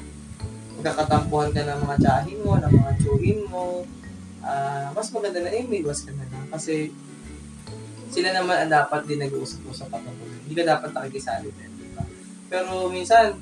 [0.80, 3.84] magkakatampuhan ka ng mga tsahin mo, ng mga tsuhin mo.
[4.40, 6.48] Ah, mas maganda na, eh, may iwas ka na lang.
[6.48, 6.96] Kasi
[8.10, 10.02] sila naman ang dapat din nag-uusap-usap at
[10.48, 12.02] Hindi ka dapat nakikisali din, di ba?
[12.50, 13.36] Pero minsan,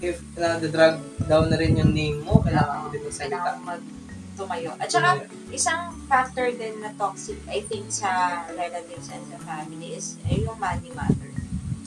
[0.00, 3.36] if na-drag down na rin yung name mo, kailangan mo din magsalita.
[3.36, 3.82] Kailangan mag
[4.38, 4.70] tumayo.
[4.80, 10.16] At saka, isang factor din na toxic, I think, sa relatives and sa family is
[10.24, 11.28] eh, yung money matter.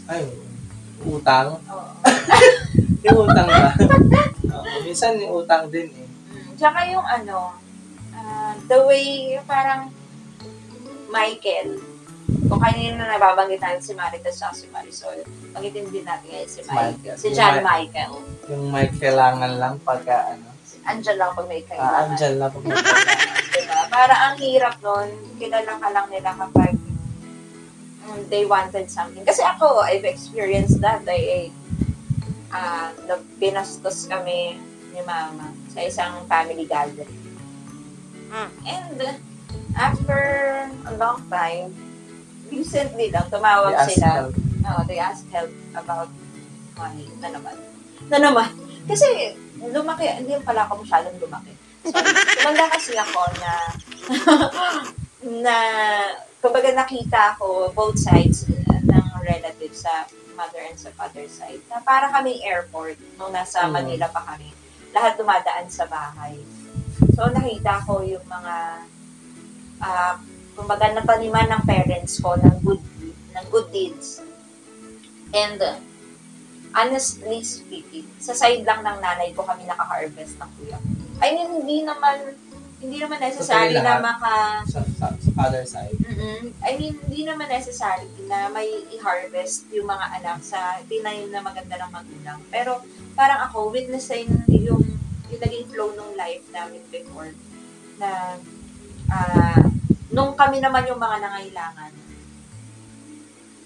[0.05, 0.29] Ay,
[1.01, 1.57] utang.
[1.71, 1.89] Oo.
[3.03, 3.71] Yung utang ba?
[4.53, 6.07] Oo, minsan yung utang din eh.
[6.29, 6.55] Mm.
[6.55, 7.51] Tsaka yung ano,
[8.11, 9.91] ah, the way, yung parang
[11.07, 11.77] Michael,
[12.43, 16.61] kung kanina na nababanggit natin si Maritas at si Marisol, banggitin din natin ngayon si
[16.63, 16.91] Michael.
[16.93, 17.17] Michael.
[17.17, 18.13] Si John Michael.
[18.47, 20.47] Yung may kailangan lang pagka ano.
[20.83, 22.03] Andyan lang pag may Ah, kailangan.
[22.09, 22.75] andyan lang pag may
[23.53, 23.79] diba?
[23.87, 26.71] Para ang hirap nun, kilala ka lang nila kapag
[28.01, 29.23] mm, they wanted something.
[29.23, 31.05] Kasi ako, I've experienced that.
[31.05, 31.53] I,
[32.53, 32.89] uh,
[33.41, 34.61] pinastos kami
[34.93, 37.09] ni mama sa isang family gathering.
[38.29, 38.49] Mm.
[38.69, 38.97] And
[39.73, 40.21] after
[40.85, 41.73] a long time,
[42.53, 44.29] recently lang, tumawag They sila.
[44.29, 44.33] help.
[44.63, 46.09] Oh, they ask help about
[46.77, 47.09] money.
[47.19, 47.57] Na naman.
[48.07, 48.49] Na naman.
[48.85, 51.53] Kasi, lumaki, hindi pala ako masyadong lumaki.
[51.83, 51.97] So,
[52.37, 53.53] tumanda kasi ako na,
[55.45, 55.55] na,
[56.39, 58.47] kumbaga nakita ko both sides
[59.23, 60.03] ng relatives sa
[60.35, 61.63] mother and sa father side.
[61.71, 63.71] Na para kaming airport nung nasa Mm.
[63.71, 64.51] Manila pa kami.
[64.91, 66.43] Lahat dumadaan sa bahay.
[67.15, 68.55] So, nakita ko yung mga,
[69.79, 70.19] ah,
[70.53, 72.83] kumbaga nataniman ng parents ko ng good
[73.33, 74.21] ng good deeds.
[75.33, 75.81] And uh,
[76.77, 80.77] honestly speaking, sa side lang ng nanay ko kami nakaka-harvest ng kuya.
[81.21, 82.37] I mean, hindi naman
[82.83, 85.95] hindi naman necessary na maka Sa, sa, sa father side.
[86.03, 86.51] Mm-mm.
[86.59, 91.79] I mean, hindi naman necessary na may i-harvest yung mga anak sa tinanim na maganda
[91.79, 92.39] ng magulang.
[92.51, 92.83] Pero
[93.15, 94.83] parang ako, witnessing yung,
[95.31, 97.31] yung naging flow ng life namin before
[97.95, 98.35] na
[99.07, 99.63] ah,
[100.11, 101.93] nung kami naman yung mga nangailangan,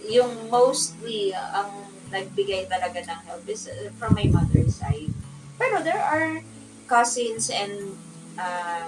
[0.08, 1.72] yung mostly uh, ang
[2.08, 5.12] nagbigay talaga ng help is uh, from my mother's side.
[5.60, 6.40] Pero there are
[6.88, 8.00] cousins and
[8.40, 8.88] uh,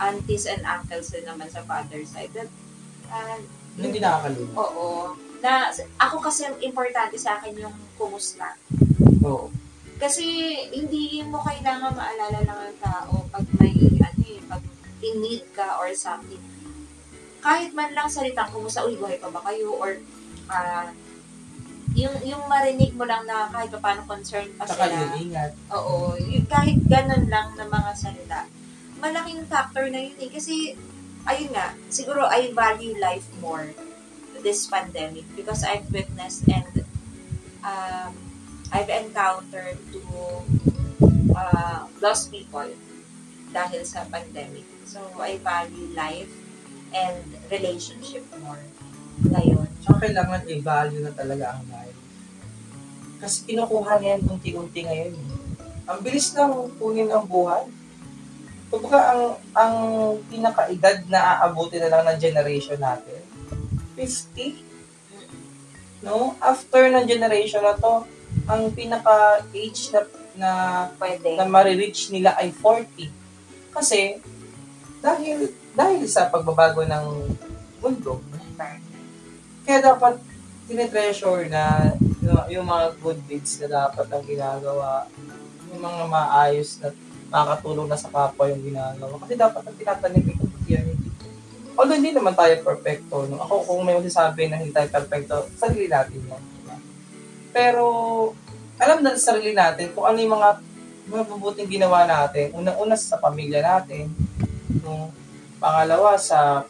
[0.00, 2.48] aunties and uncles din naman sa father's side that
[3.12, 3.36] uh,
[3.76, 4.52] Hindi nakakaluma.
[4.56, 5.14] Oo.
[5.40, 8.56] Na, ako kasi ang importante sa akin yung kumusta.
[9.24, 9.48] Oo.
[10.00, 10.24] Kasi
[10.72, 14.64] hindi mo kailangan maalala lang ang tao pag may ano eh, pag
[15.04, 16.40] in need ka or something.
[17.40, 19.76] Kahit man lang salitang kumusta, uy, buhay pa ba kayo?
[19.76, 19.96] Or
[20.48, 20.88] ah,
[21.92, 24.96] yung yung marinig mo lang na kahit pa paano concerned pa Saka sila.
[24.96, 25.52] yung ingat.
[25.72, 28.40] Oo, yung kahit ganun lang na mga salita,
[29.00, 30.30] malaking factor na yun eh.
[30.30, 30.76] Kasi,
[31.24, 33.72] ayun nga, siguro I value life more
[34.40, 36.84] this pandemic because I've witnessed and
[37.60, 38.12] um,
[38.72, 40.00] I've encountered to
[41.36, 42.68] uh, lost people
[43.50, 44.64] dahil sa pandemic.
[44.86, 46.30] So, I value life
[46.94, 47.20] and
[47.50, 48.62] relationship more
[49.20, 49.68] ngayon.
[49.84, 51.98] Tsaka kailangan i-value na talaga ang life.
[53.20, 55.12] Kasi kinukuha niya yan unti-unti ngayon.
[55.12, 55.28] eh.
[55.90, 57.68] Ang bilis lang kunin ang buhay.
[58.70, 59.76] Kumbaga, ang, ang
[60.30, 63.18] pinaka-edad na aabuti na lang ng generation natin,
[63.98, 66.06] 50.
[66.06, 66.38] No?
[66.38, 68.06] After ng generation na to,
[68.46, 70.00] ang pinaka-age na,
[70.38, 70.50] na,
[70.96, 71.34] Pwede.
[71.34, 73.10] na marireach nila ay 40.
[73.74, 74.22] Kasi,
[75.02, 77.06] dahil dahil sa pagbabago ng
[77.78, 78.18] mundo,
[79.62, 80.18] kaya dapat
[80.66, 85.06] tinitreasure na yung, yung mga good deeds na dapat ang ginagawa,
[85.70, 86.90] yung mga maayos na
[87.30, 89.14] makakatulong na sa kapwa yung ginagawa.
[89.22, 90.86] Kasi dapat ang tinatanim ito yan.
[91.78, 93.24] Although hindi naman tayo perfecto.
[93.30, 93.40] No?
[93.40, 96.42] Ako kung may masasabi na hindi tayo perfecto, sarili natin yan.
[96.42, 96.76] diba?
[97.54, 97.84] Pero
[98.76, 100.50] alam na sa sarili natin kung ano yung mga
[101.10, 102.52] mabuting ginawa natin.
[102.52, 104.10] Unang-una sa pamilya natin.
[104.82, 105.14] No?
[105.62, 106.66] Pangalawa sa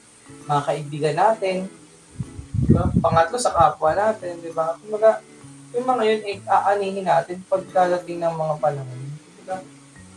[0.46, 1.80] mga kaibigan natin
[2.70, 2.86] Diba?
[3.02, 4.78] Pangatlo sa kapwa natin, di ba?
[4.78, 5.18] Kumbaga,
[5.74, 8.99] yung mga yun, eh, aanihin natin pagkadating ng mga panahon.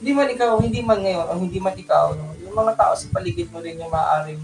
[0.04, 2.36] Hindi man ikaw, hindi man ngayon, o hindi man ikaw, no?
[2.44, 4.44] yung mga tao sa paligid mo rin yung maaaring,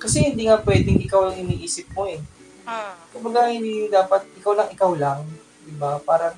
[0.00, 2.16] kasi hindi nga pwedeng ikaw ang iniisip mo eh.
[2.64, 2.96] Hmm.
[3.12, 5.28] Kumbaga, hindi dapat ikaw lang, ikaw lang.
[5.60, 6.00] Di ba?
[6.00, 6.32] Parang,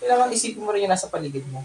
[0.00, 1.60] kailangan isipin mo rin yung nasa paligid mo.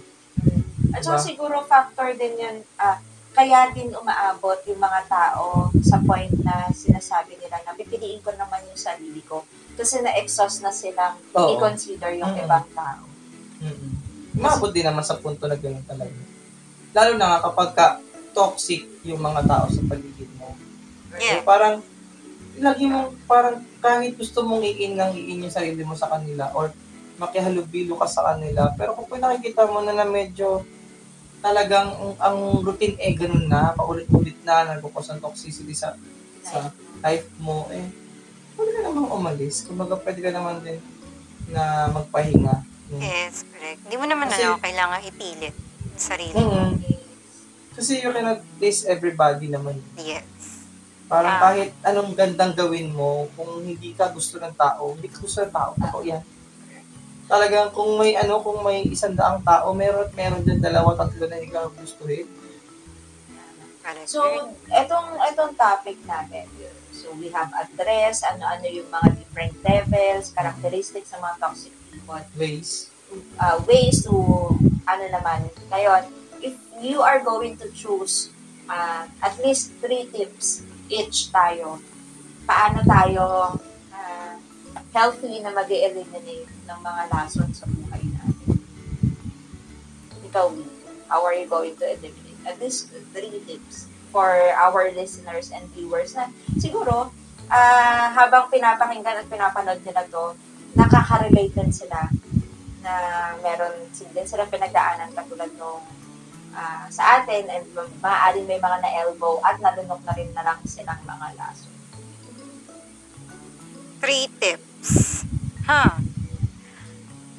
[0.91, 1.27] At saka Diba?
[1.31, 2.99] siguro factor din yun, ah,
[3.31, 8.63] kaya din umaabot yung mga tao sa point na sinasabi nila na pipiliin ko naman
[8.67, 11.55] yung sarili ko kasi na-exhaust na silang Oo.
[11.55, 12.43] i-consider yung Mm.
[12.43, 13.03] ibang tao.
[13.63, 14.04] mm
[14.35, 16.15] Umabot din naman sa punto na gano'n talaga.
[16.91, 17.87] Lalo na nga kapag ka
[18.35, 20.51] toxic yung mga tao sa paligid mo.
[21.15, 21.39] Yeah.
[21.39, 21.79] So, parang,
[22.59, 26.75] lagi mo, parang kahit gusto mong iin ng iin yung sarili mo sa kanila or
[27.15, 28.75] makihalubilo ka sa kanila.
[28.75, 30.67] Pero kung nakikita mo na na medyo
[31.39, 35.95] talagang ang, ang routine eh ganun na, paulit-ulit na, nagkukos ng toxicity sa
[36.45, 36.69] sa
[37.01, 37.85] life mo, eh,
[38.57, 39.63] pwede ka namang umalis.
[39.63, 40.81] Kumbaga, pwede ka naman din
[41.49, 42.74] na magpahinga.
[42.93, 43.79] Yes, correct.
[43.81, 46.37] Hindi mo naman Kasi- ano, kailangan ipilit yung sarili.
[46.37, 46.73] Mm.
[47.75, 49.81] Kasi you cannot please everybody naman.
[49.97, 50.23] Yes.
[51.05, 51.41] Parang Ah.
[51.51, 55.53] kahit anong gandang gawin mo, kung hindi ka gusto ng tao, hindi ka gusto ng
[55.53, 56.23] tao, totoo yan.
[57.25, 61.41] Talagang kung may ano, kung may isang daang tao, meron meron din dalawa, tatlo na
[61.41, 62.29] hindi ka gustuhin.
[64.09, 64.25] So,
[64.65, 66.49] etong etong topic natin,
[66.89, 71.73] so we have address, ano-ano yung mga different levels, characteristics ng mga toxic
[72.05, 72.89] people, Ways.
[73.39, 74.13] uh, ways to,
[74.85, 76.05] ano naman, ngayon,
[76.41, 78.29] if you are going to choose
[78.69, 81.81] uh, at least three tips each tayo,
[82.45, 83.57] paano tayo
[83.89, 84.33] uh,
[84.93, 88.61] healthy na mag eliminate ng mga lason sa buhay natin.
[90.29, 90.45] Ikaw,
[91.09, 92.39] how are you going to eliminate?
[92.45, 96.29] At least three tips for our listeners and viewers na
[96.61, 97.09] siguro,
[97.49, 100.37] ah habang pinapakinggan at pinapanood nila to,
[100.75, 102.11] nakaka-relate din sila
[102.85, 102.93] na
[103.41, 105.81] meron din sila pinagdaanan katulad nung
[106.53, 107.65] ah, sa atin and
[108.03, 111.67] maaaring may mga na-elbow at nalunok na rin na lang silang mga laso.
[114.03, 115.23] Three tips.
[115.65, 115.97] Huh.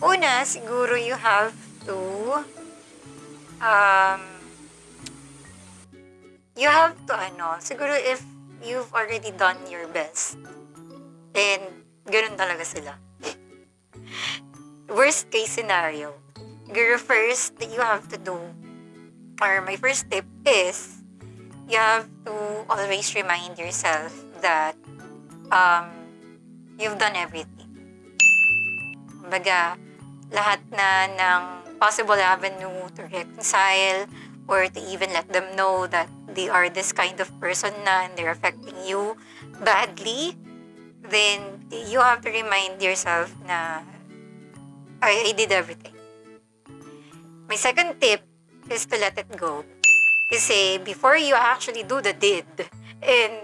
[0.03, 1.55] Una, siguro you have
[1.87, 1.97] to
[3.63, 4.23] um
[6.59, 8.25] you have to ano, siguro if
[8.65, 10.41] you've already done your best
[11.37, 11.63] and
[12.09, 13.06] ganun talaga sila.
[14.87, 16.15] Worst case scenario,
[16.67, 18.39] siguro first that you have to do
[19.41, 21.03] or my first tip is
[21.69, 22.33] you have to
[22.71, 24.77] always remind yourself that
[25.51, 25.91] um,
[26.79, 27.69] you've done everything.
[29.21, 29.77] Kumbaga,
[30.31, 31.43] lahat na ng
[31.77, 34.07] possible avenue to reconcile
[34.47, 38.15] or to even let them know that they are this kind of person na and
[38.15, 39.19] they're affecting you
[39.61, 40.39] badly,
[41.11, 43.83] then you have to remind yourself na
[45.07, 45.95] I, I did everything.
[47.47, 48.27] My second tip
[48.67, 49.63] is to let it go.
[50.27, 52.47] Kasi before you actually do the did
[52.99, 53.35] and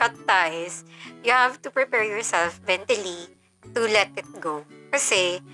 [0.00, 0.88] cut ties,
[1.20, 3.28] you have to prepare yourself mentally
[3.76, 4.64] to let it go.
[4.88, 5.44] Kasi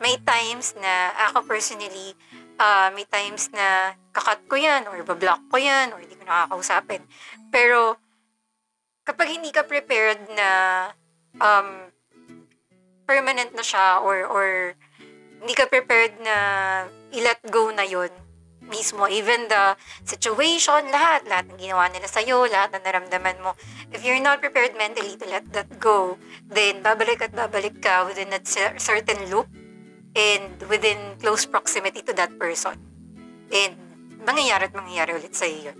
[0.00, 2.16] may times na ako personally,
[2.56, 7.04] ah, may times na kakat ko yan or bablock ko yan or hindi ko nakakausapin.
[7.52, 8.00] Pero
[9.04, 10.48] kapag hindi ka prepared na
[11.36, 11.92] um,
[13.04, 14.72] permanent na siya or or
[15.42, 16.36] hindi ka prepared na
[17.10, 18.08] i-let go na yon
[18.62, 19.10] mismo.
[19.10, 19.74] Even the
[20.06, 23.58] situation, lahat, lahat ng ginawa nila sa'yo, lahat ng naramdaman mo.
[23.90, 26.14] If you're not prepared mentally to let that go,
[26.46, 29.50] then babalik at babalik ka within cer- certain loop
[30.14, 32.78] and within close proximity to that person.
[33.50, 33.74] And
[34.22, 35.78] mangyayari at mangyayari ulit sa'yo yun.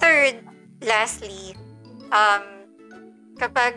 [0.00, 0.40] Third,
[0.80, 1.52] lastly,
[2.08, 2.64] um,
[3.36, 3.76] kapag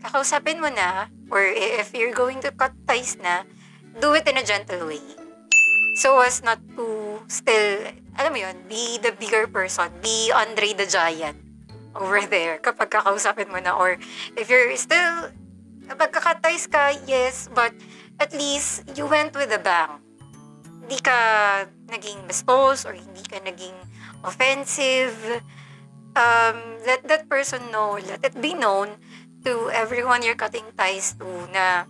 [0.00, 3.44] kakausapin mo na, or if you're going to cut ties na,
[3.98, 5.02] do it in a gentle way.
[5.98, 10.86] So as not to still, alam mo yun, be the bigger person, be Andre the
[10.86, 11.36] Giant
[11.98, 13.74] over there kapag kakausapin mo na.
[13.74, 13.98] Or
[14.38, 15.34] if you're still,
[15.90, 17.74] kapag kakatais ka, yes, but
[18.22, 19.98] at least you went with a bang.
[20.86, 21.18] Hindi ka
[21.90, 23.74] naging bastos or hindi ka naging
[24.22, 25.14] offensive.
[26.14, 28.98] Um, let that person know, let it be known
[29.44, 31.86] to everyone you're cutting ties to na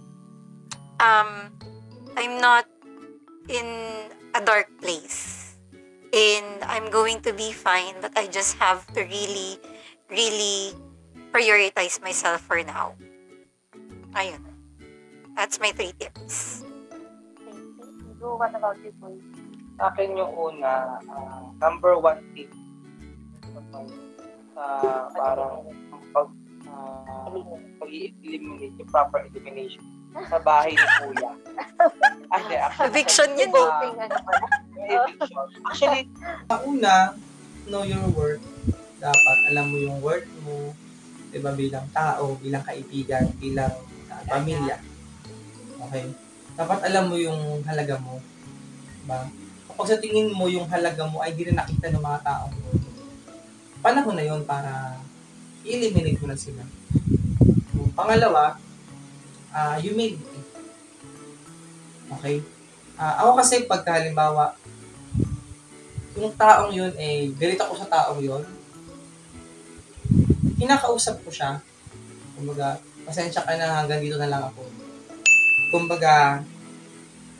[1.00, 1.50] um,
[2.16, 2.66] I'm not
[3.48, 3.66] in
[4.34, 5.54] a dark place.
[6.10, 9.58] And I'm going to be fine, but I just have to really,
[10.10, 10.74] really
[11.30, 12.98] prioritize myself for now.
[14.18, 14.42] Ayun.
[15.38, 16.66] That's my three tips.
[18.18, 19.22] So, what about you, Boy?
[19.78, 22.50] Sa akin yung una, ah, number one tip.
[24.58, 25.70] Uh, parang
[26.12, 26.28] pag,
[26.68, 27.30] ah,
[27.78, 31.32] pag-i-eliminate, yung proper elimination sa bahay ni Kuya.
[32.30, 33.68] Hindi, actually, Eviction yun eh.
[34.80, 35.46] eviction.
[35.66, 36.02] Actually,
[36.46, 37.14] Ang una,
[37.66, 38.42] know your worth.
[38.98, 40.74] Dapat alam mo yung worth mo,
[41.30, 43.70] 'di ba bilang tao, bilang kaibigan, bilang
[44.10, 44.78] ah, pamilya.
[45.88, 46.10] Okay?
[46.54, 48.18] Dapat alam mo yung halaga mo.
[48.20, 49.26] 'Di ba?
[49.70, 52.70] Kapag sa tingin mo yung halaga mo ay di rin nakita ng mga tao mo,
[53.80, 55.00] panahon na yun para
[55.64, 56.62] i-eliminate mo na sila.
[57.96, 58.60] Pangalawa,
[59.50, 60.40] ah humility.
[62.18, 62.42] Okay?
[63.00, 64.54] Ah, ako kasi pagka halimbawa,
[66.18, 68.42] yung taong yun eh, galit ako sa taong yun,
[70.60, 71.62] kinakausap ko siya.
[72.36, 72.76] Kumbaga,
[73.08, 74.68] pasensya ka na hanggang dito na lang ako.
[75.72, 76.44] Kumbaga,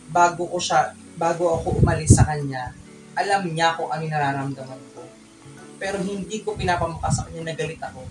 [0.09, 2.73] bago ko siya, bago ako umalis sa kanya,
[3.13, 5.05] alam niya kung ano nararamdaman ko.
[5.77, 8.07] Pero hindi ko pinapamukha sa kanya na galit ako.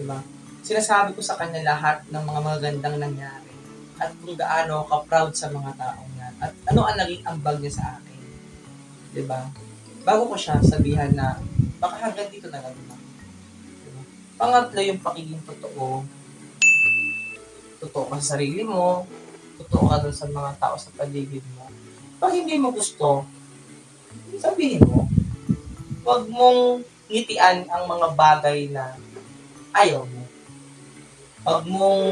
[0.00, 0.18] Diba?
[0.60, 3.52] Sinasabi ko sa kanya lahat ng mga magagandang nangyari
[4.00, 7.80] at kung gaano ka proud sa mga taong yan at ano ang naging ambag niya
[7.80, 8.20] sa akin.
[9.12, 9.48] 'di ba?
[10.06, 11.36] Bago ko siya sabihan na
[11.80, 13.00] baka hanggang dito na lang naman.
[13.84, 14.02] Diba?
[14.40, 16.04] Pangatlo yung pagiging totoo.
[17.80, 19.08] Totoo ka sa sarili mo,
[19.60, 21.68] totoo ka dun sa mga tao sa paligid mo.
[22.20, 23.24] Pag hindi mo gusto,
[24.36, 25.08] sabihin mo.
[26.04, 28.96] Huwag mong ngitian ang mga bagay na
[29.72, 30.19] ayaw mo.
[31.40, 32.04] Huwag mong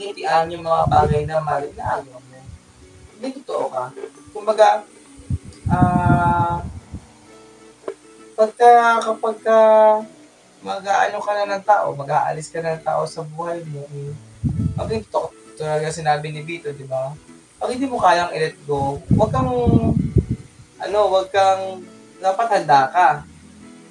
[0.00, 2.40] ngitian yung mga bagay na mali na ayaw mo.
[3.20, 3.84] Hindi totoo ka.
[4.32, 4.82] Kumbaga,
[5.68, 6.64] ah,
[8.32, 9.58] pagka, kapag ka
[10.62, 14.14] mag-aano ka na ng tao, mag-aalis ka na ng tao sa buhay mo, eh,
[14.74, 15.22] pag ito,
[15.58, 17.14] talaga sinabi ni Vito, di ba?
[17.62, 19.50] Pag hindi mo kayang i-let go, huwag kang,
[20.82, 21.82] ano, huwag kang,
[22.22, 23.08] dapat handa ka.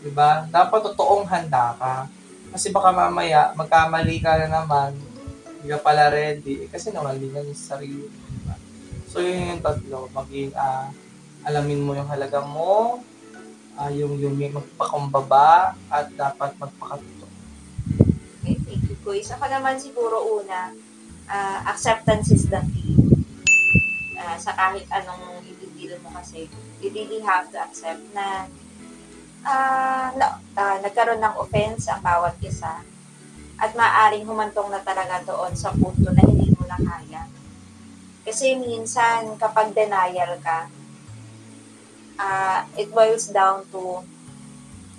[0.02, 0.48] Di ba?
[0.48, 2.08] Dapat totoong handa ka.
[2.52, 4.92] Kasi baka mamaya, magkamali ka na naman,
[5.56, 8.12] hindi ka pala ready, eh, kasi nawalingan yung sarili.
[8.12, 8.56] Di ba?
[9.08, 10.12] So, yun yung tatlo.
[10.12, 10.92] Maging, ah,
[11.48, 13.00] alamin mo yung halaga mo,
[13.80, 17.26] ah, yung, may magpakumbaba, at dapat magpakatuto.
[18.44, 19.32] Okay, thank you, Kuis.
[19.32, 20.76] Ako naman siguro una,
[21.32, 23.00] ah, acceptance is the key.
[24.20, 26.52] Ah, sa kahit anong i-deal mo kasi,
[26.84, 28.52] you really have to accept na
[29.46, 32.82] ah, na, ah, nagkaroon ng offense ang bawat isa
[33.62, 37.30] at maaaring humantong na talaga doon sa punto na hindi mo na kaya.
[38.26, 40.66] Kasi minsan, kapag denial ka,
[42.18, 44.02] ah, it boils down to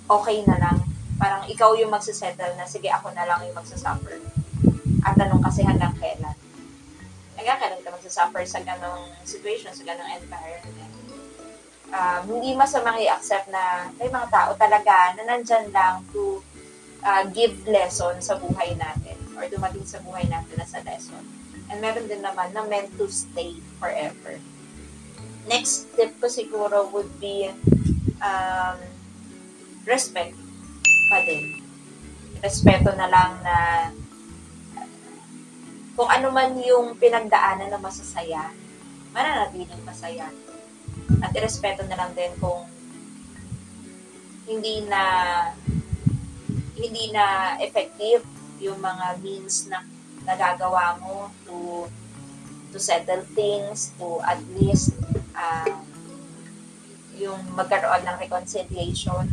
[0.07, 0.79] okay na lang
[1.23, 4.19] parang ikaw yung magsisettle na, sige, ako na lang yung magsasuffer.
[5.07, 6.35] At tanong kasi hanggang kailan.
[7.39, 11.02] Hanggang kailan ka magsasuffer sa ganong situation, sa ganong environment.
[11.93, 16.41] Um, hindi masamang i-accept na may mga tao talaga na nandyan lang to
[17.05, 21.21] uh, give lesson sa buhay natin or dumating sa buhay natin na sa lesson.
[21.69, 24.41] And meron din naman na meant to stay forever.
[25.45, 27.53] Next tip ko siguro would be
[28.23, 28.77] um,
[29.85, 30.33] respect
[31.13, 31.61] pa din.
[32.41, 33.55] Respeto na lang na
[35.93, 38.49] kung ano man yung pinagdaanan na masasaya,
[39.13, 40.25] mananatiling masaya.
[41.23, 42.67] At irespeto na lang din kung
[44.43, 45.03] hindi na
[46.75, 48.27] hindi na effective
[48.59, 49.83] yung mga means na
[50.23, 51.87] nagagawa mo to
[52.73, 54.97] to settle things, to at least
[55.37, 55.69] uh,
[57.13, 59.29] yung magkaroon ng reconciliation.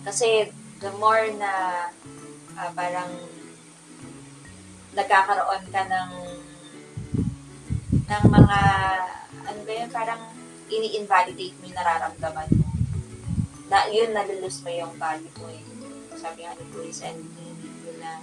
[0.00, 0.48] Kasi
[0.80, 1.52] the more na
[2.56, 3.12] ah, parang
[4.96, 6.10] nagkakaroon ka ng
[8.10, 8.60] ng mga
[9.50, 10.20] ano ba yun, parang
[10.70, 12.66] ini-invalidate mo yung nararamdaman mo.
[13.66, 15.62] Na, yun, nalulus mo yung value mo eh.
[16.14, 18.22] Sabi nga ni Chris, and hindi mo na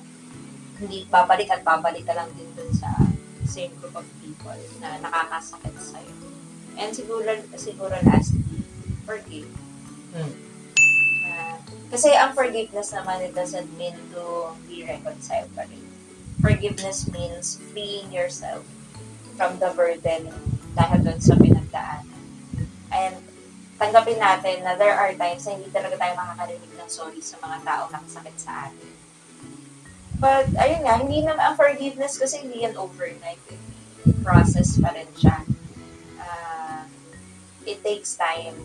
[0.77, 2.93] hindi babalik at babalik ka lang din dun sa
[3.47, 6.13] same group of people na nakakasakit sa'yo.
[6.77, 8.61] And siguro, siguro lastly,
[9.07, 9.49] forgive.
[10.13, 10.33] Hmm.
[11.27, 11.57] Ah,
[11.89, 15.83] kasi ang forgiveness naman, it doesn't mean to be reconciled pa rin.
[16.37, 18.61] Forgiveness means freeing yourself
[19.33, 20.29] from the burden
[20.77, 22.21] dahil dun sa pinagdaanan.
[22.93, 23.17] And
[23.81, 27.57] tanggapin natin na there are times na hindi talaga tayo makakarinig ng sorry sa mga
[27.65, 28.93] tao nakasakit sa atin.
[30.17, 33.41] But, ayun nga, hindi naman ang forgiveness kasi hindi yan overnight.
[33.53, 33.61] Eh.
[34.25, 35.45] Process pa rin siya.
[36.17, 36.89] Ah,
[37.69, 38.57] it takes time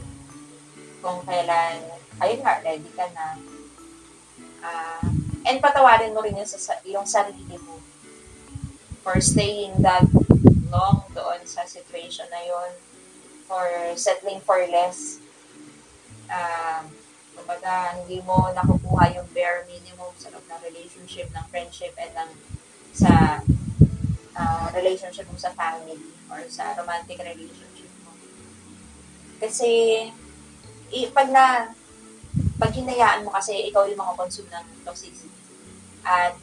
[1.05, 1.77] kung kailan,
[2.25, 3.37] ayun nga, ready ka na.
[4.65, 5.05] Ah,
[5.45, 7.85] and patawarin mo rin yung, sa, yung sarili mo
[9.05, 10.09] for staying that
[10.73, 12.71] long doon sa situation na yon
[13.45, 15.21] for settling for less.
[16.33, 16.89] Um,
[17.33, 22.31] Kumbaga, hindi mo nakukuha yung bare minimum sa loob ng relationship, ng friendship, and ng
[22.93, 23.41] sa
[24.37, 25.97] ah, relationship mo sa family
[26.29, 28.13] or sa romantic relationship mo.
[29.41, 29.69] Kasi,
[30.93, 31.73] i- pag na,
[32.61, 35.33] pag hinayaan mo kasi ikaw yung mga consume ng toxicity
[36.05, 36.37] at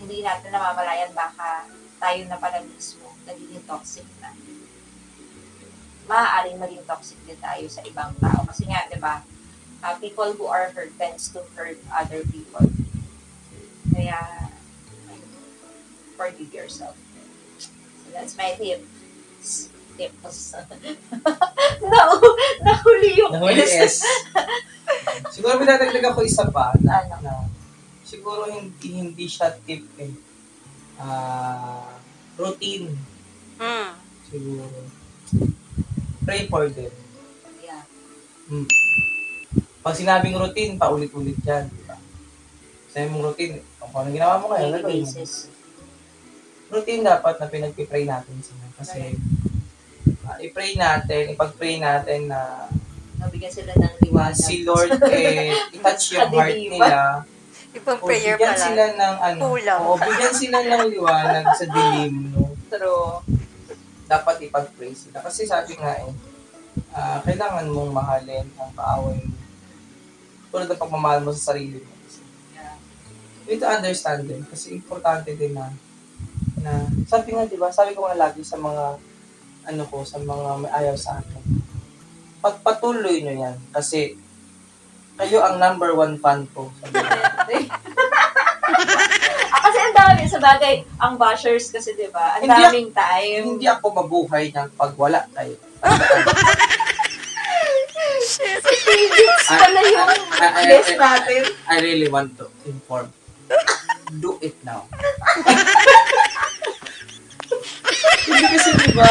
[0.00, 1.68] hindi natin namamalayan baka
[2.04, 4.36] tayo na pala mismo nagiging toxic na.
[6.04, 8.44] Maaaring maging toxic din tayo sa ibang tao.
[8.44, 9.24] Kasi nga, di ba,
[9.80, 12.68] uh, people who are hurt tends to hurt other people.
[13.88, 14.20] Kaya,
[16.20, 16.92] forgive yourself.
[18.04, 18.84] So that's my tip.
[19.96, 20.58] Tips.
[21.94, 22.18] Nahu
[22.66, 23.72] nahuli yung Nahuli S.
[23.72, 23.96] S.
[25.34, 27.16] siguro pinatagdag ako isa pa na, Ano?
[27.22, 27.32] na
[28.02, 30.33] siguro hindi hindi siya tip eh.
[30.96, 31.98] Ah,
[32.34, 32.94] routine
[33.54, 33.90] Mm.
[34.24, 34.66] siguro.
[36.20, 36.90] Pray for them.
[37.60, 37.82] Yeah.
[38.46, 38.66] Hmm.
[39.80, 41.68] Pag sinabing routine, paulit-ulit yan.
[41.68, 41.94] di ba?
[42.88, 44.88] Sabi mong routine, kung ano ginawa mo ngayon, Daily mo.
[45.06, 45.32] basis.
[46.66, 48.64] Routine dapat na pinagpipray natin sila.
[48.74, 49.14] Kasi,
[50.24, 52.66] ah, i-pray natin, ipag-pray natin na
[53.16, 54.34] Nabigyan sila ng na liwanag.
[54.36, 57.00] si Lord eh, i-touch yung heart nila.
[57.74, 58.64] Ibang O prayer bigyan pala.
[58.70, 59.80] sila ng ano, Kulang.
[59.82, 62.54] o bigyan sila ng liwanag sa dilim, no?
[62.70, 63.18] True.
[64.06, 65.18] Dapat ipag-pray sila.
[65.18, 66.10] Kasi sabi nga eh,
[66.94, 69.34] ah, kailangan mong mahalin ang kaaway mo.
[70.54, 71.90] Tulad ng pagmamahal mo sa sarili mo.
[72.54, 72.78] Yeah.
[73.44, 74.46] You need to understand them.
[74.46, 75.74] Kasi importante din na,
[76.62, 79.02] na sabi nga, di ba, sabi ko nga lagi sa mga,
[79.64, 81.42] ano ko, sa mga may ayaw sa akin.
[82.38, 83.56] Pagpatuloy nyo yan.
[83.74, 84.14] Kasi,
[85.14, 86.68] kayo ang number one fan ko.
[86.84, 87.46] Ah,
[89.62, 92.36] kasi ang dami, sa bagay, ang bashers kasi, di ba?
[92.36, 93.42] Ang Hindi ak- daming time.
[93.48, 95.54] Hindi ako mabuhay ng pag wala kayo.
[98.24, 101.42] It's pala yung I- I- I- natin.
[101.66, 103.12] I really want to inform.
[104.14, 104.86] Do it now.
[108.24, 109.08] Hindi kasi di ba,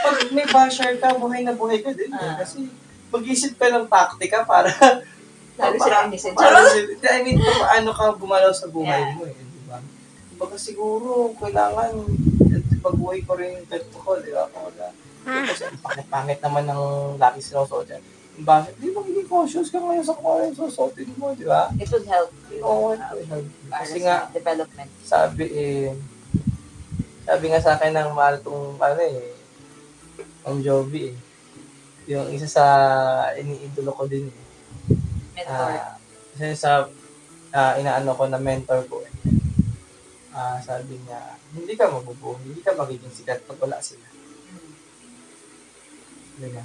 [0.00, 2.08] pag may basher ka, buhay na buhay ka din.
[2.08, 2.18] eh.
[2.18, 2.40] Ah.
[2.40, 2.68] Kasi
[3.08, 4.68] mag-isip ka ng taktika para
[5.56, 6.34] Lalo sila innocent.
[6.34, 6.62] para!
[7.10, 9.14] I mean, kung paano ka gumalaw sa buhay Yeah.
[9.14, 9.78] mo eh, di ba?
[10.36, 11.98] Baka siguro, kailangan
[12.78, 14.46] pag-buhay ko rin yung pet ko, di ba?
[14.48, 14.94] Kung wala.
[15.26, 16.82] Kasi ang pangit-pangit naman ng
[17.16, 18.02] laki sinusuot yan.
[18.38, 18.72] Bakit?
[18.78, 21.74] Di ba magiging cautious ka ngayon sa kung ano yung susuotin mo, di ba?
[21.74, 22.62] It would help you.
[22.62, 23.02] Oo, uh,
[23.66, 24.90] para kasi sa nga, development.
[25.02, 25.90] sabi eh,
[27.24, 29.34] sabi nga sa akin ng mahal kong, ano eh,
[30.44, 31.14] ang Jovi eh.
[32.08, 32.64] Yung isa sa
[33.36, 34.46] iniidolo ko din eh.
[35.36, 35.76] Mentor.
[35.76, 36.00] Ah,
[36.32, 36.88] kasi sa
[37.52, 39.12] ah, inaano ko na mentor ko eh.
[40.32, 44.08] Ah, sabi niya, hindi ka mabubuo, hindi ka magiging sikat pag wala sila.
[44.08, 44.72] Mm.
[46.40, 46.64] Diba?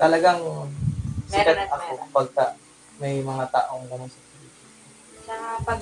[0.00, 0.40] Talagang
[1.28, 2.08] sikat at ako meron.
[2.16, 2.46] pagka
[2.96, 4.20] may mga taong ganun sa.
[5.28, 5.80] Tsaka pag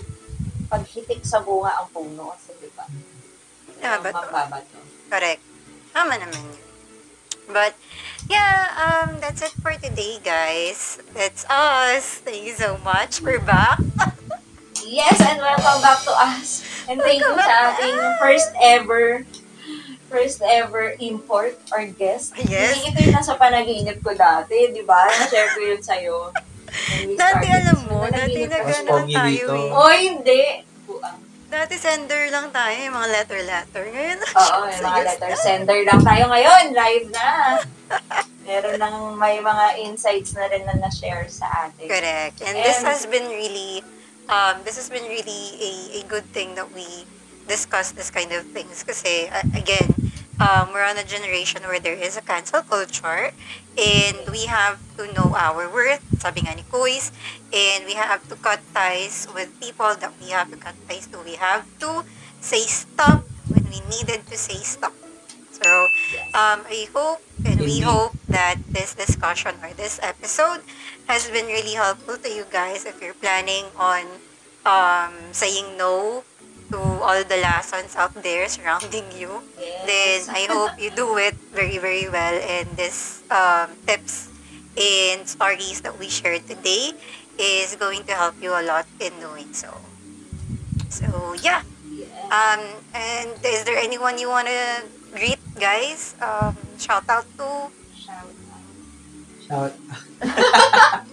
[0.68, 2.84] paghitik sa bunga ang puno kasi di ba?
[3.78, 4.26] Tama ba to?
[4.26, 4.78] Mababato.
[5.06, 5.42] Correct.
[5.94, 6.67] Tama naman yun.
[7.48, 7.74] But,
[8.28, 10.98] yeah, um, that's it for today, guys.
[11.14, 12.20] That's us.
[12.20, 13.20] Thank you so much.
[13.22, 13.80] We're back.
[14.84, 16.64] Yes, and welcome back to us.
[16.88, 19.24] And thank you sa ating first ever
[20.08, 22.32] first ever import or guest.
[22.48, 22.80] Yes.
[22.80, 25.04] Hindi ito yung nasa panaginip ko dati, di ba?
[25.04, 26.16] Na-share ko yun sa'yo.
[27.20, 29.52] Dati, alam mo, dati nagano tayo dito.
[29.56, 29.72] eh.
[29.72, 30.42] Oh, hindi.
[31.48, 33.84] Dati sender lang tayo, yung mga letter-letter.
[33.88, 36.64] Ngayon, Oo, may mga letter sender lang tayo ngayon.
[36.76, 37.28] Live na.
[38.44, 41.88] Meron nang may mga insights na rin na na-share sa atin.
[41.88, 42.44] Correct.
[42.44, 43.80] And this And- has been really,
[44.28, 46.84] um, this has been really a, a good thing that we
[47.48, 48.84] discuss this kind of things.
[48.84, 49.88] Kasi, uh, again,
[50.40, 53.30] um, we're on a generation where there is a cancel culture
[53.78, 57.10] and we have to know our worth, sabi nga ni Kuis,
[57.54, 61.18] and we have to cut ties with people that we have to cut ties to.
[61.22, 62.02] We have to
[62.40, 64.94] say stop when we needed to say stop.
[65.58, 65.70] So,
[66.38, 70.62] um, I hope and we hope that this discussion or this episode
[71.06, 74.06] has been really helpful to you guys if you're planning on
[74.66, 76.22] um, saying no
[76.70, 79.42] to all the lessons out there surrounding you.
[79.58, 80.26] Yes.
[80.26, 82.36] Then I hope you do it very, very well.
[82.36, 84.30] And this um, tips
[84.76, 86.92] and stories that we shared today
[87.38, 89.72] is going to help you a lot in doing so.
[90.88, 91.62] So, yeah.
[91.88, 92.06] Yeah.
[92.30, 92.62] Um,
[92.94, 96.14] and is there anyone you want to greet, guys?
[96.20, 97.72] Um, shout out to?
[97.96, 98.28] Shout
[99.50, 99.72] out.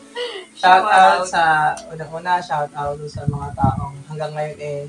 [0.55, 4.81] Shout Shout out sa unang-una, shout out sa mga taong hanggang ngayon eh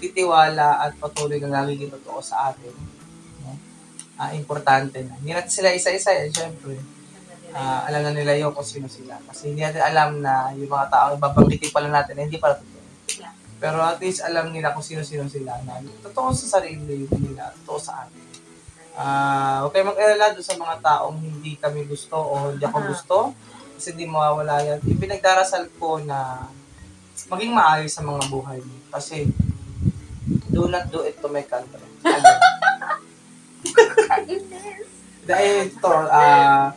[0.00, 2.72] nagtitiwala at patuloy na nagiging totoo sa atin.
[3.44, 3.52] No?
[4.16, 5.20] Ah, importante na.
[5.20, 6.80] Hindi natin sila isa-isa eh, syempre.
[7.52, 9.20] ah, alam na nila yun kung sino sila.
[9.28, 12.80] Kasi hindi natin alam na yung mga tao, babanggitin pala natin, na hindi pala totoo.
[13.60, 18.08] Pero at least alam nila kung sino-sino sila na totoo sa sarili nila, totoo sa
[18.08, 18.24] atin.
[18.96, 23.16] Ah, huwag kayong mag-alala doon sa mga taong hindi kami gusto o hindi ako gusto
[23.76, 24.80] kasi hindi mawawala yan.
[24.80, 26.48] Ipinagdarasal ko na
[27.28, 28.80] maging maayos sa mga buhay niyo.
[28.88, 29.28] Kasi
[30.50, 31.82] do not do it to my country.
[34.10, 34.38] Again.
[35.30, 36.74] Dahil ito, ah,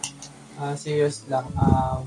[0.62, 1.50] ah, serious lang.
[1.58, 2.06] Um,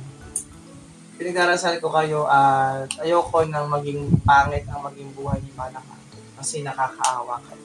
[1.16, 5.96] pinagdarasal ko kayo at ayoko nang maging pangit ang maging buhay ni Manaka
[6.36, 7.64] kasi nakakaawa kayo.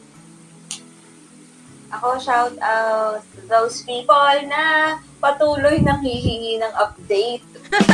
[1.92, 7.51] Ako, shout out to those people na patuloy nang hihingi ng update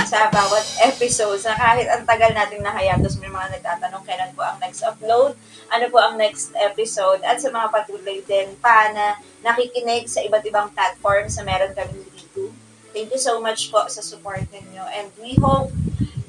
[0.10, 1.38] sa bawat episode.
[1.46, 5.38] Na kahit ang tagal nating nahayatos, may mga nagtatanong kailan po ang next upload,
[5.70, 10.46] ano po ang next episode, at sa mga patuloy din pa na nakikinig sa iba't
[10.50, 12.50] ibang platforms na meron kami dito.
[12.96, 14.82] Thank you so much po sa support ninyo.
[14.82, 15.70] And we hope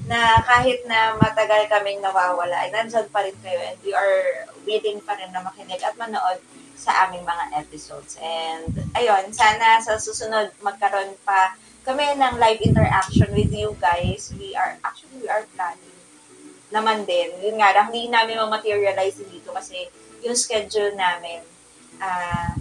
[0.09, 5.01] na kahit na matagal kaming nawawala, ay nandyan pa rin kayo and we are willing
[5.05, 6.41] pa rin na makinig at manood
[6.77, 8.17] sa aming mga episodes.
[8.21, 11.57] And ayun, sana sa susunod magkaroon pa
[11.89, 14.29] kami ng live interaction with you guys.
[14.37, 15.97] We are, actually, we are planning
[16.69, 17.33] naman din.
[17.41, 19.89] Yun nga lang, hindi namin ma-materialize dito kasi
[20.21, 21.41] yung schedule namin,
[21.97, 22.53] ah,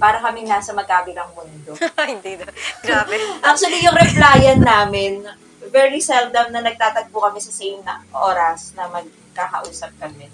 [0.00, 1.78] para kami nasa magkabilang mundo.
[2.10, 2.50] Hindi na.
[2.82, 3.14] Grabe.
[3.46, 5.22] Actually, yung replyan namin,
[5.70, 10.26] very seldom na nagtatagpo kami sa same na oras na magkakausap kami.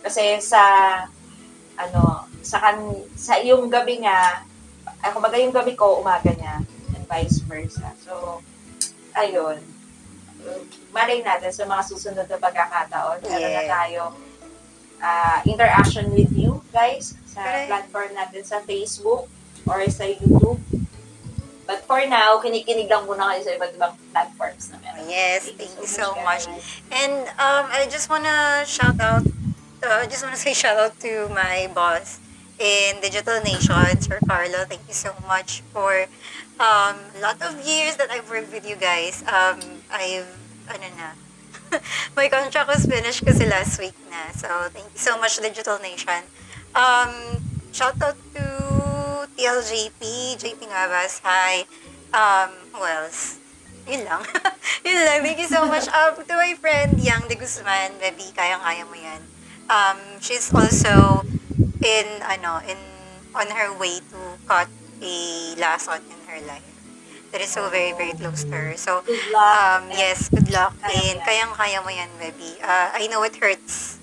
[0.00, 0.64] Kasi sa,
[1.76, 2.80] ano, sa, kan,
[3.12, 4.40] sa yung gabi nga,
[5.04, 6.64] ay, kumbaga yung gabi ko, umaga niya,
[7.04, 7.92] and vice versa.
[8.00, 8.40] So,
[9.16, 9.60] ayun.
[10.92, 14.14] Malay natin sa mga susunod na pagkakataon, meron na tayong
[15.00, 17.68] ah, interaction with you guys sa Correct.
[17.68, 19.28] platform natin sa Facebook
[19.68, 20.60] or sa YouTube.
[21.64, 25.08] But for now, kinikinig lang muna kayo sa iba't ibang platforms na meron.
[25.08, 26.44] Yes, thank you so much.
[26.44, 26.60] guys.
[26.92, 29.24] And um, I just wanna shout out,
[29.80, 32.20] uh, I just wanna say shout out to my boss
[32.60, 34.68] in Digital Nation, Sir Carlo.
[34.68, 36.04] Thank you so much for
[36.60, 39.22] um, lot of years that I've worked with you guys.
[39.26, 39.60] Um,
[39.90, 40.30] I've,
[40.70, 41.08] ano na,
[42.16, 44.30] my contract was finished kasi last week na.
[44.34, 46.22] So, thank you so much, Digital Nation.
[46.74, 48.44] Um, shout out to
[49.34, 50.02] TLJP,
[50.38, 51.22] JP Ngabas.
[51.26, 51.66] Hi.
[52.14, 53.42] Um, who else?
[53.90, 54.22] Yun lang.
[54.86, 55.18] Yun lang.
[55.26, 55.90] Thank you so much.
[55.90, 59.20] Um, to my friend, Yang de Guzman, baby, kayang-kaya mo yan.
[59.68, 61.26] Um, she's also
[61.82, 62.78] in, ano, in,
[63.34, 64.70] on her way to cut
[65.02, 65.16] a
[65.58, 66.66] lason in her life.
[67.30, 68.76] That is so very, very close to her.
[68.76, 69.02] So,
[69.34, 70.74] um, yes, good luck.
[70.82, 71.26] And yan.
[71.26, 72.58] kayang-kaya mo yan, baby.
[72.62, 73.98] Uh, I know it hurts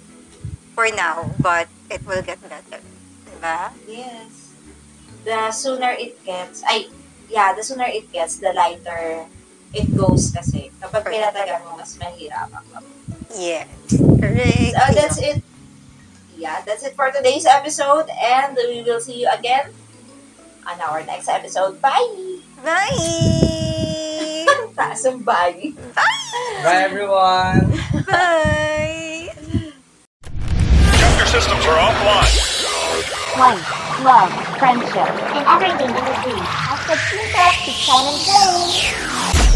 [0.76, 2.84] for now, but it will get better.
[3.28, 3.72] Diba?
[3.88, 4.52] Yes.
[5.24, 6.92] The sooner it gets, ay,
[7.32, 9.28] yeah, the sooner it gets, the lighter
[9.72, 10.72] it goes kasi.
[10.84, 11.16] Kapag Correct.
[11.16, 12.84] pinatagal mo, mas mahirap ako.
[13.32, 13.72] Yes.
[13.96, 14.76] Correct.
[14.76, 15.40] So, that's it.
[16.36, 19.72] Yeah, that's it for today's episode and we will see you again
[20.68, 21.82] on our next episode.
[21.82, 22.40] Bye!
[22.64, 24.46] Bye!
[24.78, 25.74] Taas ang bye!
[26.64, 27.74] Bye everyone!
[28.06, 29.30] Bye!
[30.98, 32.34] Chapter systems are offline.
[33.40, 33.68] Life,
[34.04, 36.44] love, friendship, and everything in between.
[36.70, 39.51] As the team up to shine and flame.